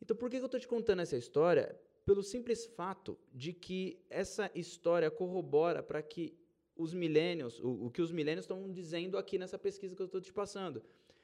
Então, 0.00 0.16
por 0.16 0.30
que 0.30 0.36
eu 0.36 0.44
estou 0.46 0.58
te 0.58 0.66
contando 0.66 1.02
essa 1.02 1.16
história? 1.16 1.78
Pelo 2.04 2.22
simples 2.22 2.66
fato 2.66 3.18
de 3.32 3.52
que 3.52 3.98
essa 4.10 4.50
história 4.54 5.10
corrobora 5.10 5.82
para 5.82 6.02
que 6.02 6.36
os 6.76 6.92
milênios, 6.92 7.58
o, 7.60 7.86
o, 7.86 7.90
que 7.90 8.02
os 8.02 8.12
milênios 8.12 8.44
estão 8.44 8.70
dizendo 8.70 9.16
aqui 9.16 9.38
nessa 9.38 9.58
pesquisa 9.58 9.94
que 9.94 10.02
eu 10.02 10.06
estou 10.06 10.20
te 10.20 10.32
passando. 10.32 10.82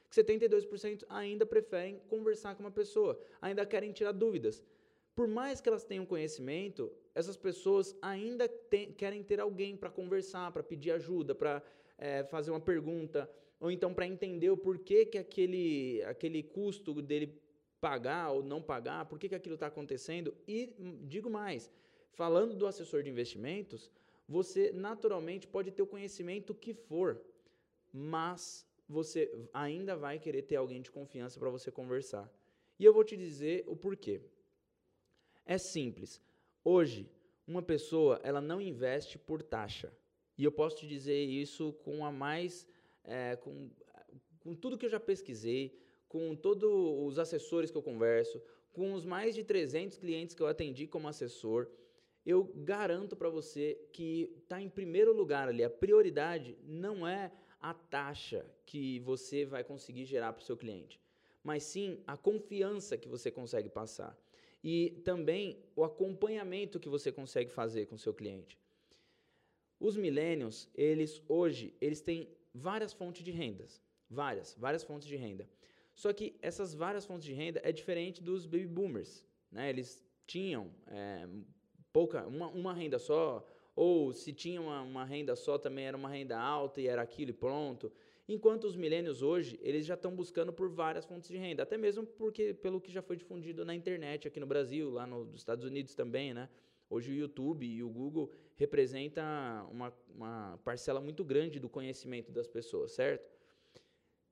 Que 0.08 0.16
72% 0.22 1.04
ainda 1.08 1.44
preferem 1.44 1.98
conversar 2.08 2.54
com 2.54 2.62
uma 2.62 2.70
pessoa, 2.70 3.20
ainda 3.40 3.64
querem 3.66 3.92
tirar 3.92 4.12
dúvidas 4.12 4.62
por 5.20 5.28
mais 5.28 5.60
que 5.60 5.68
elas 5.68 5.84
tenham 5.84 6.06
conhecimento, 6.06 6.90
essas 7.14 7.36
pessoas 7.36 7.94
ainda 8.00 8.48
querem 8.96 9.22
ter 9.22 9.38
alguém 9.38 9.76
para 9.76 9.90
conversar, 9.90 10.50
para 10.50 10.62
pedir 10.62 10.92
ajuda, 10.92 11.34
para 11.34 11.62
é, 11.98 12.24
fazer 12.24 12.50
uma 12.50 12.60
pergunta, 12.60 13.30
ou 13.60 13.70
então 13.70 13.92
para 13.92 14.06
entender 14.06 14.48
o 14.48 14.56
porquê 14.56 15.04
que 15.04 15.18
aquele, 15.18 16.02
aquele 16.04 16.42
custo 16.42 17.02
dele 17.02 17.38
pagar 17.80 18.30
ou 18.30 18.42
não 18.42 18.60
pagar, 18.60 19.06
por 19.06 19.18
que, 19.18 19.28
que 19.28 19.34
aquilo 19.34 19.54
está 19.54 19.66
acontecendo. 19.66 20.34
E 20.46 20.74
digo 21.04 21.30
mais, 21.30 21.70
falando 22.12 22.54
do 22.54 22.66
assessor 22.66 23.02
de 23.02 23.10
investimentos, 23.10 23.90
você 24.28 24.70
naturalmente 24.72 25.46
pode 25.46 25.70
ter 25.70 25.82
o 25.82 25.86
conhecimento 25.86 26.54
que 26.54 26.72
for, 26.72 27.20
mas 27.92 28.66
você 28.88 29.30
ainda 29.52 29.96
vai 29.96 30.18
querer 30.18 30.42
ter 30.42 30.56
alguém 30.56 30.82
de 30.82 30.90
confiança 30.90 31.38
para 31.38 31.50
você 31.50 31.70
conversar. 31.70 32.30
E 32.78 32.84
eu 32.84 32.92
vou 32.92 33.04
te 33.04 33.16
dizer 33.16 33.64
o 33.66 33.76
porquê. 33.76 34.20
É 35.44 35.58
simples. 35.58 36.20
Hoje, 36.64 37.08
uma 37.46 37.62
pessoa 37.62 38.20
ela 38.22 38.40
não 38.40 38.60
investe 38.60 39.18
por 39.18 39.42
taxa. 39.42 39.92
E 40.36 40.44
eu 40.44 40.52
posso 40.52 40.76
te 40.78 40.86
dizer 40.86 41.22
isso 41.24 41.72
com 41.84 42.04
a 42.04 42.12
mais. 42.12 42.66
É, 43.04 43.36
com, 43.36 43.70
com 44.40 44.54
tudo 44.54 44.78
que 44.78 44.86
eu 44.86 44.90
já 44.90 45.00
pesquisei, 45.00 45.76
com 46.10 46.34
todos 46.34 46.68
os 47.06 47.20
assessores 47.20 47.70
que 47.70 47.78
eu 47.78 47.82
converso, 47.82 48.42
com 48.72 48.92
os 48.92 49.04
mais 49.04 49.32
de 49.32 49.44
300 49.44 49.96
clientes 49.96 50.34
que 50.34 50.42
eu 50.42 50.48
atendi 50.48 50.88
como 50.88 51.06
assessor, 51.06 51.68
eu 52.26 52.42
garanto 52.56 53.14
para 53.14 53.28
você 53.28 53.78
que 53.92 54.28
está 54.42 54.60
em 54.60 54.68
primeiro 54.68 55.12
lugar 55.12 55.48
ali. 55.48 55.62
A 55.62 55.70
prioridade 55.70 56.58
não 56.64 57.06
é 57.06 57.30
a 57.60 57.72
taxa 57.72 58.44
que 58.66 58.98
você 58.98 59.44
vai 59.44 59.62
conseguir 59.62 60.04
gerar 60.04 60.32
para 60.32 60.42
o 60.42 60.44
seu 60.44 60.56
cliente, 60.56 61.00
mas 61.44 61.62
sim 61.62 62.02
a 62.08 62.16
confiança 62.16 62.98
que 62.98 63.08
você 63.08 63.30
consegue 63.30 63.68
passar 63.68 64.18
e 64.64 65.00
também 65.04 65.62
o 65.76 65.84
acompanhamento 65.84 66.80
que 66.80 66.88
você 66.88 67.12
consegue 67.12 67.52
fazer 67.52 67.86
com 67.86 67.94
o 67.94 67.98
seu 67.98 68.12
cliente. 68.12 68.58
Os 69.78 69.96
millennials, 69.96 70.68
eles 70.74 71.22
hoje, 71.28 71.72
eles 71.80 72.00
têm 72.00 72.28
várias 72.52 72.92
fontes 72.92 73.22
de 73.22 73.30
rendas, 73.30 73.80
várias, 74.10 74.56
várias 74.58 74.82
fontes 74.82 75.06
de 75.06 75.14
renda. 75.14 75.48
Só 76.00 76.14
que 76.14 76.34
essas 76.40 76.72
várias 76.72 77.04
fontes 77.04 77.26
de 77.26 77.34
renda 77.34 77.60
é 77.62 77.70
diferente 77.70 78.22
dos 78.22 78.46
baby 78.46 78.66
boomers, 78.66 79.22
né? 79.52 79.68
Eles 79.68 80.02
tinham 80.26 80.70
é, 80.86 81.28
pouca, 81.92 82.26
uma, 82.26 82.48
uma 82.48 82.72
renda 82.72 82.98
só, 82.98 83.46
ou 83.76 84.10
se 84.10 84.32
tinha 84.32 84.62
uma, 84.62 84.80
uma, 84.80 85.04
renda 85.04 85.36
só, 85.36 85.58
também 85.58 85.84
era 85.84 85.94
uma 85.94 86.08
renda 86.08 86.40
alta 86.40 86.80
e 86.80 86.86
era 86.86 87.02
aquilo 87.02 87.32
e 87.32 87.34
pronto. 87.34 87.92
Enquanto 88.26 88.64
os 88.64 88.76
milênios 88.76 89.20
hoje, 89.20 89.60
eles 89.60 89.84
já 89.84 89.92
estão 89.92 90.16
buscando 90.16 90.54
por 90.54 90.70
várias 90.70 91.04
fontes 91.04 91.28
de 91.28 91.36
renda, 91.36 91.64
até 91.64 91.76
mesmo 91.76 92.06
porque 92.06 92.54
pelo 92.54 92.80
que 92.80 92.90
já 92.90 93.02
foi 93.02 93.16
difundido 93.16 93.62
na 93.62 93.74
internet 93.74 94.26
aqui 94.26 94.40
no 94.40 94.46
Brasil, 94.46 94.88
lá 94.88 95.06
nos 95.06 95.34
Estados 95.34 95.66
Unidos 95.66 95.94
também, 95.94 96.32
né? 96.32 96.48
Hoje 96.88 97.12
o 97.12 97.14
YouTube 97.14 97.66
e 97.66 97.82
o 97.82 97.90
Google 97.90 98.30
representam 98.56 99.22
uma, 99.70 99.92
uma 100.14 100.58
parcela 100.64 100.98
muito 100.98 101.22
grande 101.22 101.60
do 101.60 101.68
conhecimento 101.68 102.32
das 102.32 102.48
pessoas, 102.48 102.92
certo? 102.92 103.39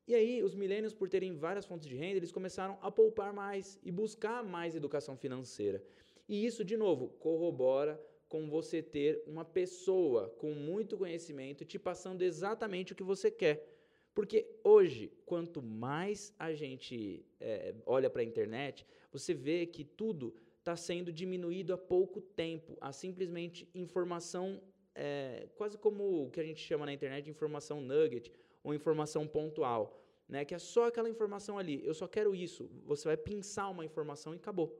E 0.09 0.15
aí, 0.15 0.43
os 0.43 0.55
milênios, 0.55 0.95
por 0.95 1.07
terem 1.07 1.35
várias 1.37 1.67
fontes 1.67 1.87
de 1.87 1.95
renda, 1.95 2.17
eles 2.17 2.33
começaram 2.33 2.79
a 2.81 2.91
poupar 2.91 3.31
mais 3.31 3.79
e 3.83 3.91
buscar 3.93 4.43
mais 4.43 4.75
educação 4.75 5.15
financeira. 5.19 5.85
E 6.27 6.47
isso, 6.47 6.65
de 6.65 6.79
novo, 6.79 7.11
corrobora 7.21 8.03
com 8.27 8.49
você 8.49 8.83
ter 8.83 9.23
uma 9.27 9.45
pessoa 9.45 10.31
com 10.38 10.55
muito 10.55 10.97
conhecimento 10.97 11.62
te 11.62 11.79
passando 11.79 12.23
exatamente 12.23 12.95
o 12.95 12.97
que 12.97 13.03
você 13.03 13.31
quer. 13.31 13.69
Porque 14.15 14.49
hoje, 14.65 15.12
quanto 15.27 15.61
mais 15.61 16.35
a 16.38 16.55
gente 16.55 17.23
é, 17.38 17.75
olha 17.85 18.09
para 18.09 18.23
a 18.23 18.25
internet, 18.25 18.87
você 19.12 19.35
vê 19.35 19.67
que 19.67 19.85
tudo 19.85 20.35
está 20.59 20.75
sendo 20.75 21.12
diminuído 21.12 21.75
há 21.75 21.79
pouco 21.79 22.19
tempo 22.23 22.79
a 22.81 22.93
simplesmente 22.93 23.69
informação, 23.75 24.59
é, 24.95 25.49
quase 25.55 25.77
como 25.77 26.25
o 26.25 26.31
que 26.31 26.41
a 26.41 26.45
gente 26.45 26.62
chama 26.62 26.87
na 26.87 26.95
internet 26.95 27.27
de 27.27 27.31
informação 27.31 27.83
nugget 27.83 28.33
ou 28.62 28.75
informação 28.75 29.27
pontual. 29.27 29.97
né? 30.29 30.45
Que 30.45 30.55
é 30.55 30.59
só 30.59 30.88
aquela 30.88 31.09
informação 31.09 31.59
ali. 31.59 31.85
Eu 31.85 31.95
só 31.95 32.07
quero 32.07 32.35
isso. 32.35 32.71
Você 32.85 33.09
vai 33.09 33.17
pensar 33.17 33.69
uma 33.69 33.85
informação 33.85 34.35
e 34.35 34.37
acabou. 34.37 34.79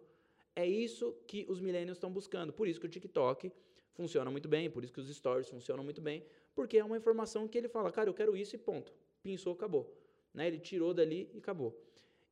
É 0.55 0.67
isso 0.67 1.17
que 1.27 1.47
os 1.49 1.61
millennials 1.61 1.97
estão 1.97 2.13
buscando. 2.13 2.53
Por 2.53 2.69
isso 2.69 2.81
que 2.81 2.87
o 2.87 2.89
TikTok 2.89 3.53
funciona 3.99 4.31
muito 4.31 4.49
bem, 4.49 4.71
por 4.71 4.85
isso 4.85 4.93
que 4.93 5.01
os 5.01 5.09
stories 5.15 5.49
funcionam 5.49 5.83
muito 5.83 6.01
bem, 6.01 6.25
porque 6.55 6.79
é 6.79 6.85
uma 6.85 6.97
informação 6.97 7.49
que 7.49 7.59
ele 7.59 7.69
fala, 7.69 7.91
cara, 7.91 8.09
eu 8.09 8.15
quero 8.15 8.37
isso 8.37 8.55
e 8.55 8.59
ponto. 8.59 8.95
Pensou, 9.23 9.53
acabou. 9.53 9.93
Né? 10.33 10.47
Ele 10.47 10.61
tirou 10.61 10.95
dali 10.95 11.29
e 11.35 11.39
acabou. 11.39 11.77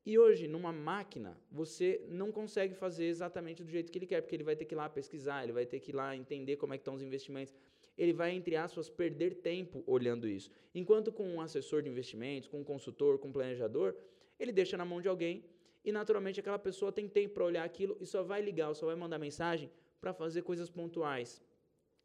E 0.05 0.17
hoje, 0.17 0.47
numa 0.47 0.73
máquina, 0.73 1.37
você 1.51 2.01
não 2.09 2.31
consegue 2.31 2.75
fazer 2.75 3.07
exatamente 3.07 3.65
do 3.65 3.71
jeito 3.71 3.91
que 3.91 3.99
ele 3.99 4.07
quer, 4.07 4.21
porque 4.21 4.37
ele 4.37 4.45
vai 4.45 4.55
ter 4.55 4.65
que 4.65 4.75
ir 4.75 4.77
lá 4.77 4.89
pesquisar, 4.89 5.43
ele 5.43 5.53
vai 5.53 5.67
ter 5.67 5.81
que 5.81 5.91
ir 5.91 5.95
lá 5.95 6.15
entender 6.15 6.55
como 6.57 6.73
é 6.73 6.79
que 6.79 6.83
estão 6.83 6.95
os 6.95 7.03
investimentos. 7.03 7.53
Ele 7.97 8.13
vai, 8.13 8.33
entre 8.33 8.57
aspas, 8.57 8.89
perder 8.91 9.37
tempo 9.37 9.83
olhando 9.87 10.29
isso. 10.29 10.51
Enquanto 10.75 11.11
com 11.11 11.27
um 11.29 11.41
assessor 11.41 11.83
de 11.83 11.89
investimentos, 11.89 12.49
com 12.49 12.61
um 12.61 12.65
consultor, 12.65 13.19
com 13.19 13.29
um 13.29 13.33
planejador, 13.33 13.95
ele 14.39 14.53
deixa 14.53 14.77
na 14.77 14.85
mão 14.85 15.01
de 15.01 15.09
alguém 15.09 15.45
e, 15.85 15.91
naturalmente, 15.91 16.41
aquela 16.41 16.59
pessoa 16.59 16.93
tem 16.93 17.09
tempo 17.09 17.35
para 17.35 17.45
olhar 17.45 17.65
aquilo 17.65 17.97
e 18.01 18.07
só 18.07 18.23
vai 18.23 18.43
ligar, 18.43 18.75
só 18.75 18.87
vai 18.87 18.97
mandar 18.97 19.19
mensagem 19.19 19.71
para 20.01 20.13
fazer 20.13 20.43
coisas 20.43 20.69
pontuais. 20.69 21.43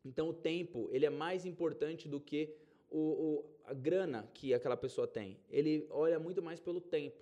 Então, 0.05 0.29
o 0.29 0.33
tempo 0.33 0.89
ele 0.91 1.05
é 1.05 1.09
mais 1.09 1.45
importante 1.45 2.07
do 2.07 2.19
que 2.19 2.55
o, 2.89 2.99
o, 2.99 3.45
a 3.65 3.73
grana 3.73 4.29
que 4.33 4.53
aquela 4.53 4.77
pessoa 4.77 5.07
tem. 5.07 5.37
Ele 5.49 5.87
olha 5.89 6.19
muito 6.19 6.41
mais 6.41 6.59
pelo 6.59 6.79
tempo. 6.81 7.17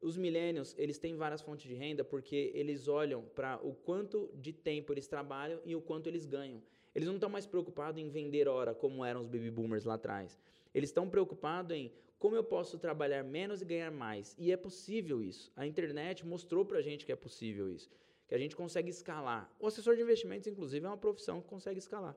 Os 0.00 0.16
millennials, 0.16 0.74
eles 0.78 0.98
têm 0.98 1.16
várias 1.16 1.40
fontes 1.40 1.66
de 1.66 1.74
renda 1.74 2.04
porque 2.04 2.52
eles 2.54 2.86
olham 2.86 3.24
para 3.34 3.58
o 3.62 3.74
quanto 3.74 4.30
de 4.34 4.52
tempo 4.52 4.92
eles 4.92 5.06
trabalham 5.06 5.60
e 5.64 5.74
o 5.74 5.80
quanto 5.80 6.08
eles 6.08 6.26
ganham. 6.26 6.62
Eles 6.96 7.08
não 7.08 7.16
estão 7.16 7.28
mais 7.28 7.44
preocupados 7.44 8.00
em 8.00 8.08
vender 8.08 8.48
hora, 8.48 8.74
como 8.74 9.04
eram 9.04 9.20
os 9.20 9.26
baby 9.26 9.50
boomers 9.50 9.84
lá 9.84 9.94
atrás. 9.96 10.40
Eles 10.74 10.88
estão 10.88 11.06
preocupados 11.06 11.76
em 11.76 11.92
como 12.18 12.34
eu 12.34 12.42
posso 12.42 12.78
trabalhar 12.78 13.22
menos 13.22 13.60
e 13.60 13.66
ganhar 13.66 13.90
mais. 13.90 14.34
E 14.38 14.50
é 14.50 14.56
possível 14.56 15.22
isso. 15.22 15.52
A 15.54 15.66
internet 15.66 16.26
mostrou 16.26 16.64
para 16.64 16.78
a 16.78 16.80
gente 16.80 17.04
que 17.04 17.12
é 17.12 17.16
possível 17.16 17.70
isso. 17.70 17.90
Que 18.26 18.34
a 18.34 18.38
gente 18.38 18.56
consegue 18.56 18.88
escalar. 18.88 19.54
O 19.60 19.66
assessor 19.66 19.94
de 19.94 20.00
investimentos, 20.00 20.46
inclusive, 20.46 20.86
é 20.86 20.88
uma 20.88 20.96
profissão 20.96 21.42
que 21.42 21.46
consegue 21.46 21.78
escalar. 21.78 22.16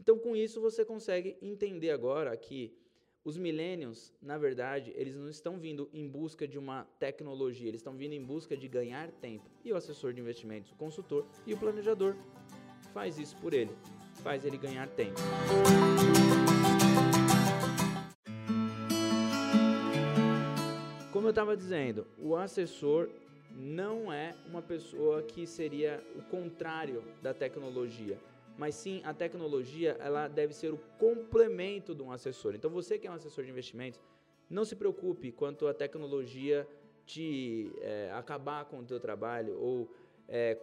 Então, 0.00 0.18
com 0.18 0.34
isso, 0.34 0.60
você 0.60 0.84
consegue 0.84 1.36
entender 1.40 1.92
agora 1.92 2.36
que 2.36 2.76
os 3.24 3.36
millennials, 3.38 4.12
na 4.20 4.36
verdade, 4.36 4.92
eles 4.96 5.14
não 5.14 5.28
estão 5.28 5.60
vindo 5.60 5.88
em 5.92 6.08
busca 6.08 6.48
de 6.48 6.58
uma 6.58 6.88
tecnologia, 6.98 7.68
eles 7.68 7.78
estão 7.78 7.96
vindo 7.96 8.14
em 8.14 8.24
busca 8.24 8.56
de 8.56 8.66
ganhar 8.66 9.12
tempo. 9.12 9.48
E 9.64 9.72
o 9.72 9.76
assessor 9.76 10.12
de 10.12 10.20
investimentos, 10.20 10.72
o 10.72 10.74
consultor 10.74 11.24
e 11.46 11.54
o 11.54 11.56
planejador 11.56 12.16
faz 12.92 13.18
isso 13.18 13.36
por 13.36 13.52
ele, 13.54 13.70
faz 14.22 14.44
ele 14.44 14.56
ganhar 14.56 14.88
tempo. 14.88 15.20
Como 21.12 21.26
eu 21.26 21.30
estava 21.30 21.56
dizendo, 21.56 22.06
o 22.18 22.36
assessor 22.36 23.08
não 23.50 24.12
é 24.12 24.34
uma 24.46 24.62
pessoa 24.62 25.22
que 25.22 25.46
seria 25.46 26.02
o 26.16 26.22
contrário 26.22 27.02
da 27.22 27.34
tecnologia 27.34 28.18
mas 28.56 28.74
sim 28.74 29.00
a 29.04 29.14
tecnologia 29.14 29.96
ela 29.98 30.28
deve 30.28 30.52
ser 30.52 30.72
o 30.72 30.78
complemento 30.98 31.94
de 31.94 32.02
um 32.02 32.12
assessor. 32.12 32.54
Então 32.54 32.70
você 32.70 32.98
que 32.98 33.06
é 33.06 33.10
um 33.10 33.14
assessor 33.14 33.44
de 33.44 33.50
investimentos, 33.50 34.00
não 34.48 34.64
se 34.64 34.76
preocupe 34.76 35.32
quanto 35.32 35.66
a 35.66 35.74
tecnologia 35.74 36.68
te 37.06 37.72
é, 37.80 38.12
acabar 38.14 38.64
com 38.66 38.78
o 38.78 38.84
teu 38.84 39.00
trabalho 39.00 39.58
ou 39.58 39.90
é, 40.28 40.58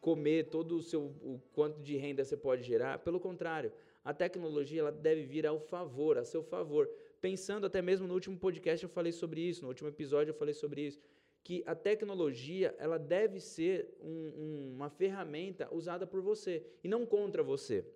comer 0.00 0.48
todo 0.48 0.76
o 0.76 0.82
seu 0.82 1.02
o 1.22 1.40
quanto 1.52 1.80
de 1.80 1.96
renda 1.96 2.24
você 2.24 2.36
pode 2.36 2.62
gerar. 2.62 2.98
Pelo 2.98 3.20
contrário, 3.20 3.72
a 4.04 4.14
tecnologia 4.14 4.80
ela 4.80 4.92
deve 4.92 5.22
vir 5.22 5.46
ao 5.46 5.58
favor, 5.58 6.18
a 6.18 6.24
seu 6.24 6.42
favor. 6.42 6.88
Pensando 7.20 7.66
até 7.66 7.82
mesmo 7.82 8.06
no 8.06 8.14
último 8.14 8.38
podcast 8.38 8.82
eu 8.84 8.90
falei 8.90 9.12
sobre 9.12 9.40
isso, 9.40 9.62
no 9.62 9.68
último 9.68 9.88
episódio 9.88 10.30
eu 10.30 10.34
falei 10.34 10.54
sobre 10.54 10.82
isso 10.82 11.00
que 11.48 11.62
a 11.66 11.74
tecnologia 11.74 12.74
ela 12.78 12.98
deve 12.98 13.40
ser 13.40 13.96
um, 14.02 14.32
um, 14.36 14.72
uma 14.74 14.90
ferramenta 14.90 15.66
usada 15.72 16.06
por 16.06 16.20
você 16.20 16.62
e 16.84 16.88
não 16.88 17.06
contra 17.06 17.42
você. 17.42 17.86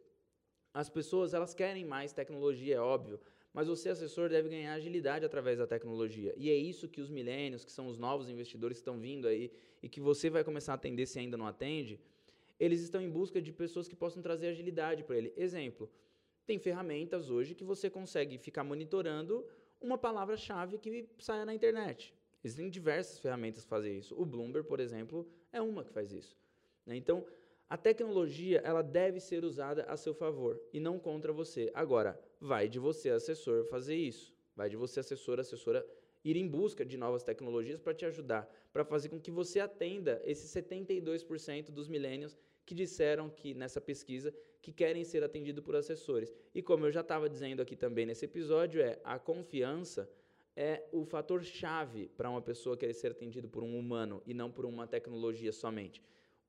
As 0.73 0.89
pessoas 0.89 1.35
elas 1.35 1.53
querem 1.53 1.85
mais 1.85 2.15
tecnologia, 2.15 2.77
é 2.77 2.81
óbvio, 2.81 3.21
mas 3.53 3.69
você, 3.69 3.91
assessor, 3.91 4.29
deve 4.29 4.49
ganhar 4.49 4.73
agilidade 4.73 5.25
através 5.25 5.59
da 5.59 5.67
tecnologia. 5.67 6.33
E 6.37 6.49
é 6.49 6.55
isso 6.55 6.89
que 6.89 7.01
os 7.01 7.11
milênios, 7.11 7.65
que 7.65 7.73
são 7.73 7.87
os 7.87 7.99
novos 7.99 8.29
investidores 8.29 8.79
que 8.79 8.81
estão 8.81 8.99
vindo 8.99 9.29
aí 9.29 9.53
e 9.83 9.89
que 9.89 10.01
você 10.01 10.31
vai 10.31 10.43
começar 10.43 10.73
a 10.73 10.75
atender 10.75 11.07
se 11.07 11.19
ainda 11.19 11.37
não 11.37 11.47
atende, 11.47 12.01
eles 12.59 12.81
estão 12.81 13.01
em 13.03 13.11
busca 13.11 13.43
de 13.43 13.53
pessoas 13.53 13.89
que 13.89 13.97
possam 13.97 14.23
trazer 14.23 14.49
agilidade 14.49 15.03
para 15.05 15.17
ele. 15.17 15.33
Exemplo, 15.37 15.91
tem 16.47 16.59
ferramentas 16.59 17.29
hoje 17.29 17.55
que 17.55 17.65
você 17.65 17.91
consegue 17.91 18.39
ficar 18.39 18.65
monitorando 18.65 19.45
uma 19.81 19.99
palavra-chave 19.99 20.79
que 20.79 21.09
saia 21.19 21.45
na 21.45 21.55
internet. 21.55 22.15
Existem 22.43 22.71
diversas 22.71 23.19
ferramentas 23.19 23.65
para 23.65 23.79
fazer 23.79 23.97
isso. 23.97 24.15
O 24.21 24.25
Bloomberg, 24.25 24.67
por 24.67 24.81
exemplo, 24.81 25.29
é 25.53 25.61
uma 25.61 25.85
que 25.85 25.93
faz 25.93 26.13
isso. 26.13 26.37
Né? 26.87 26.97
Então, 26.97 27.25
a 27.73 27.77
tecnologia 27.79 28.61
ela 28.67 28.83
deve 28.83 29.19
ser 29.19 29.47
usada 29.47 29.85
a 29.85 29.97
seu 29.97 30.13
favor 30.13 30.61
e 30.75 30.79
não 30.79 30.99
contra 30.99 31.33
você. 31.33 31.71
Agora, 31.73 32.21
vai 32.39 32.69
de 32.69 32.79
você, 32.79 33.09
assessor, 33.09 33.65
fazer 33.65 33.97
isso. 33.97 34.31
Vai 34.55 34.69
de 34.69 34.77
você, 34.77 35.01
assessor, 35.01 35.41
assessora, 35.41 35.83
ir 36.23 36.37
em 36.37 36.47
busca 36.47 36.85
de 36.85 36.99
novas 36.99 37.23
tecnologias 37.23 37.81
para 37.81 37.95
te 37.95 38.05
ajudar, 38.05 38.47
para 38.75 38.85
fazer 38.85 39.09
com 39.09 39.19
que 39.19 39.31
você 39.31 39.59
atenda 39.59 40.21
esses 40.23 40.51
72% 40.51 41.71
dos 41.71 41.89
milênios 41.89 42.37
que 42.67 42.75
disseram 42.75 43.31
que 43.31 43.55
nessa 43.55 43.81
pesquisa 43.81 44.35
que 44.61 44.71
querem 44.71 45.03
ser 45.03 45.25
atendidos 45.25 45.65
por 45.65 45.75
assessores. 45.75 46.31
E 46.55 46.61
como 46.61 46.85
eu 46.85 46.93
já 46.93 47.01
estava 47.01 47.27
dizendo 47.27 47.63
aqui 47.63 47.75
também 47.75 48.05
nesse 48.05 48.27
episódio, 48.27 48.83
é 48.83 49.01
a 49.03 49.19
confiança 49.19 50.07
é 50.55 50.87
o 50.93 51.05
fator 51.07 51.43
chave 51.43 52.09
para 52.17 52.29
uma 52.29 52.43
pessoa 52.43 52.77
querer 52.77 52.93
ser 52.93 53.13
atendido 53.13 53.49
por 53.49 53.63
um 53.63 53.79
humano 53.79 54.23
e 54.27 54.35
não 54.35 54.51
por 54.51 54.67
uma 54.67 54.87
tecnologia 54.87 55.53
somente. 55.53 56.03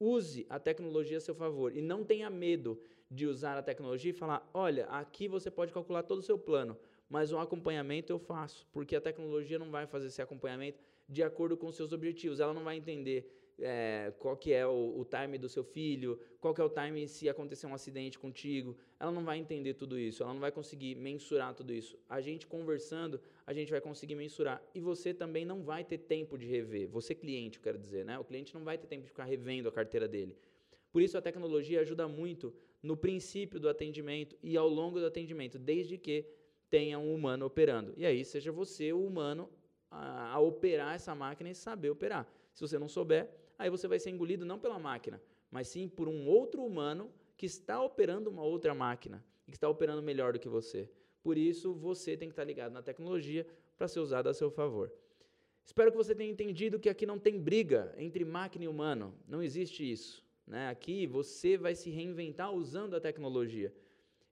Use 0.06 0.46
a 0.50 0.60
tecnologia 0.60 1.18
a 1.18 1.22
seu 1.22 1.34
favor 1.34 1.74
e 1.74 1.82
não 1.82 2.04
tenha 2.04 2.30
medo 2.30 2.78
de 3.10 3.26
usar 3.26 3.58
a 3.58 3.64
tecnologia 3.64 4.12
e 4.12 4.14
falar: 4.14 4.50
olha, 4.54 4.86
aqui 4.88 5.30
você 5.30 5.50
pode 5.50 5.72
calcular 5.72 6.04
todo 6.04 6.20
o 6.20 6.22
seu 6.24 6.38
plano, 6.38 6.78
mas 7.10 7.32
um 7.32 7.40
acompanhamento 7.40 8.12
eu 8.12 8.20
faço, 8.20 8.68
porque 8.74 8.98
a 8.98 9.02
tecnologia 9.02 9.58
não 9.58 9.72
vai 9.72 9.88
fazer 9.88 10.08
esse 10.08 10.22
acompanhamento 10.22 10.78
de 11.08 11.24
acordo 11.24 11.56
com 11.56 11.72
seus 11.72 11.94
objetivos. 11.94 12.42
Ela 12.42 12.54
não 12.54 12.66
vai 12.66 12.76
entender 12.76 13.43
é, 13.60 14.14
qual 14.20 14.36
que 14.36 14.52
é 14.52 14.66
o, 14.66 15.00
o, 15.00 15.06
time 15.06 15.38
do 15.38 15.48
seu 15.48 15.64
filho, 15.64 16.20
qual 16.40 16.54
que 16.54 16.62
é 16.62 16.64
o 16.64 16.70
time 16.70 17.08
se 17.08 17.30
acontecer 17.30 17.68
um 17.68 17.74
acidente 17.74 18.18
contigo. 18.18 18.76
Ela 19.00 19.12
não 19.12 19.24
vai 19.24 19.38
entender 19.38 19.76
tudo 19.76 19.98
isso, 19.98 20.24
ela 20.24 20.34
não 20.34 20.40
vai 20.40 20.52
conseguir 20.52 20.96
mensurar 20.96 21.54
tudo 21.54 21.74
isso. 21.74 21.98
A 22.10 22.20
gente 22.22 22.48
conversando, 22.48 23.20
a 23.46 23.54
gente 23.54 23.72
vai 23.72 23.82
conseguir 23.82 24.16
mensurar. 24.16 24.62
E 24.74 24.80
você 24.80 25.14
também 25.14 25.46
não 25.46 25.64
vai 25.64 25.84
ter 25.84 26.00
tempo 26.00 26.38
de 26.38 26.46
rever. 26.46 26.88
Você 26.90 27.14
cliente, 27.14 27.58
eu 27.58 27.64
quero 27.64 27.78
dizer, 27.78 28.06
né? 28.06 28.18
O 28.18 28.24
cliente 28.24 28.54
não 28.54 28.64
vai 28.64 28.78
ter 28.78 28.88
tempo 28.88 29.04
de 29.04 29.10
ficar 29.10 29.26
revendo 29.26 29.70
a 29.70 29.72
carteira 29.72 30.08
dele. 30.08 30.36
Por 30.92 31.02
isso 31.02 31.18
a 31.18 31.22
tecnologia 31.22 31.82
ajuda 31.82 32.08
muito 32.08 32.54
no 32.82 32.98
princípio 32.98 33.60
do 33.60 33.70
atendimento 33.70 34.38
e 34.44 34.58
ao 34.58 34.68
longo 34.68 35.00
do 35.00 35.06
atendimento, 35.06 35.58
desde 35.58 35.98
que 35.98 36.26
tenha 36.70 37.00
um 37.00 37.14
humano 37.14 37.46
operando. 37.46 37.94
E 37.96 38.06
aí 38.06 38.26
seja 38.26 38.52
você 38.52 38.92
o 38.92 39.06
humano 39.06 39.50
a, 39.90 40.34
a 40.34 40.40
operar 40.40 40.96
essa 40.96 41.14
máquina 41.16 41.50
e 41.50 41.56
saber 41.56 41.90
operar. 41.90 42.28
Se 42.54 42.62
você 42.62 42.78
não 42.78 42.90
souber, 42.90 43.30
aí 43.58 43.70
você 43.70 43.88
vai 43.88 44.00
ser 44.00 44.10
engolido 44.10 44.46
não 44.46 44.60
pela 44.60 44.80
máquina, 44.80 45.22
mas 45.50 45.68
sim 45.68 45.88
por 45.88 46.08
um 46.08 46.28
outro 46.28 46.64
humano 46.64 47.12
que 47.38 47.46
está 47.46 47.82
operando 47.82 48.30
uma 48.30 48.44
outra 48.44 48.74
máquina 48.74 49.24
e 49.48 49.52
que 49.52 49.58
está 49.58 49.70
operando 49.70 50.02
melhor 50.02 50.34
do 50.34 50.40
que 50.40 50.50
você. 50.50 50.90
Por 51.22 51.38
isso, 51.38 51.74
você 51.74 52.18
tem 52.18 52.28
que 52.28 52.34
estar 52.34 52.44
ligado 52.44 52.74
na 52.74 52.82
tecnologia 52.82 53.48
para 53.78 53.88
ser 53.88 54.00
usado 54.00 54.28
a 54.28 54.34
seu 54.34 54.52
favor. 54.52 54.92
Espero 55.64 55.92
que 55.92 55.98
você 55.98 56.14
tenha 56.14 56.30
entendido 56.30 56.80
que 56.80 56.90
aqui 56.90 57.06
não 57.06 57.18
tem 57.18 57.40
briga 57.40 57.94
entre 57.98 58.26
máquina 58.26 58.66
e 58.66 58.68
humano. 58.68 59.14
Não 59.28 59.42
existe 59.42 59.90
isso. 59.90 60.24
Né? 60.46 60.68
Aqui 60.68 61.08
você 61.08 61.58
vai 61.58 61.74
se 61.74 61.90
reinventar 61.90 62.54
usando 62.54 62.96
a 62.96 63.00
tecnologia. 63.00 63.74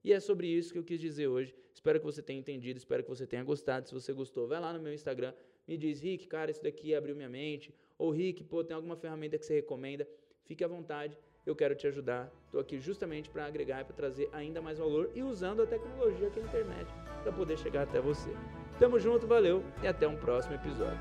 E 0.04 0.12
é 0.12 0.20
sobre 0.20 0.48
isso 0.48 0.74
que 0.74 0.80
eu 0.80 0.84
quis 0.84 1.00
dizer 1.00 1.28
hoje. 1.28 1.56
Espero 1.74 2.00
que 2.00 2.06
você 2.06 2.22
tenha 2.22 2.40
entendido, 2.40 2.78
espero 2.78 3.04
que 3.04 3.10
você 3.10 3.26
tenha 3.26 3.44
gostado. 3.44 3.88
Se 3.88 3.94
você 3.94 4.12
gostou, 4.12 4.48
vai 4.48 4.60
lá 4.60 4.74
no 4.74 4.82
meu 4.82 4.94
Instagram, 4.94 5.34
me 5.68 5.78
diz, 5.78 6.02
Rick, 6.02 6.28
cara, 6.28 6.52
isso 6.52 6.62
daqui 6.62 6.94
abriu 6.94 7.16
minha 7.16 7.30
mente. 7.30 7.74
Ou 8.02 8.10
Rick, 8.10 8.44
pô, 8.44 8.64
tem 8.64 8.76
alguma 8.76 8.96
ferramenta 8.96 9.38
que 9.38 9.46
você 9.46 9.54
recomenda? 9.54 10.08
Fique 10.46 10.64
à 10.64 10.68
vontade, 10.68 11.16
eu 11.46 11.56
quero 11.56 11.76
te 11.76 11.86
ajudar. 11.86 12.32
Estou 12.46 12.60
aqui 12.60 12.80
justamente 12.80 13.30
para 13.30 13.46
agregar 13.46 13.82
e 13.82 13.84
para 13.84 13.96
trazer 13.96 14.28
ainda 14.34 14.60
mais 14.60 14.80
valor 14.80 15.12
e 15.14 15.22
usando 15.22 15.62
a 15.62 15.68
tecnologia 15.68 16.32
que 16.32 16.40
é 16.40 16.42
a 16.42 16.46
internet 16.48 16.88
para 17.22 17.32
poder 17.32 17.60
chegar 17.60 17.84
até 17.84 18.02
você. 18.02 18.32
Tamo 18.80 19.00
junto, 19.00 19.28
valeu 19.28 19.64
e 19.84 19.88
até 19.88 20.08
um 20.08 20.18
próximo 20.18 20.56
episódio. 20.56 21.00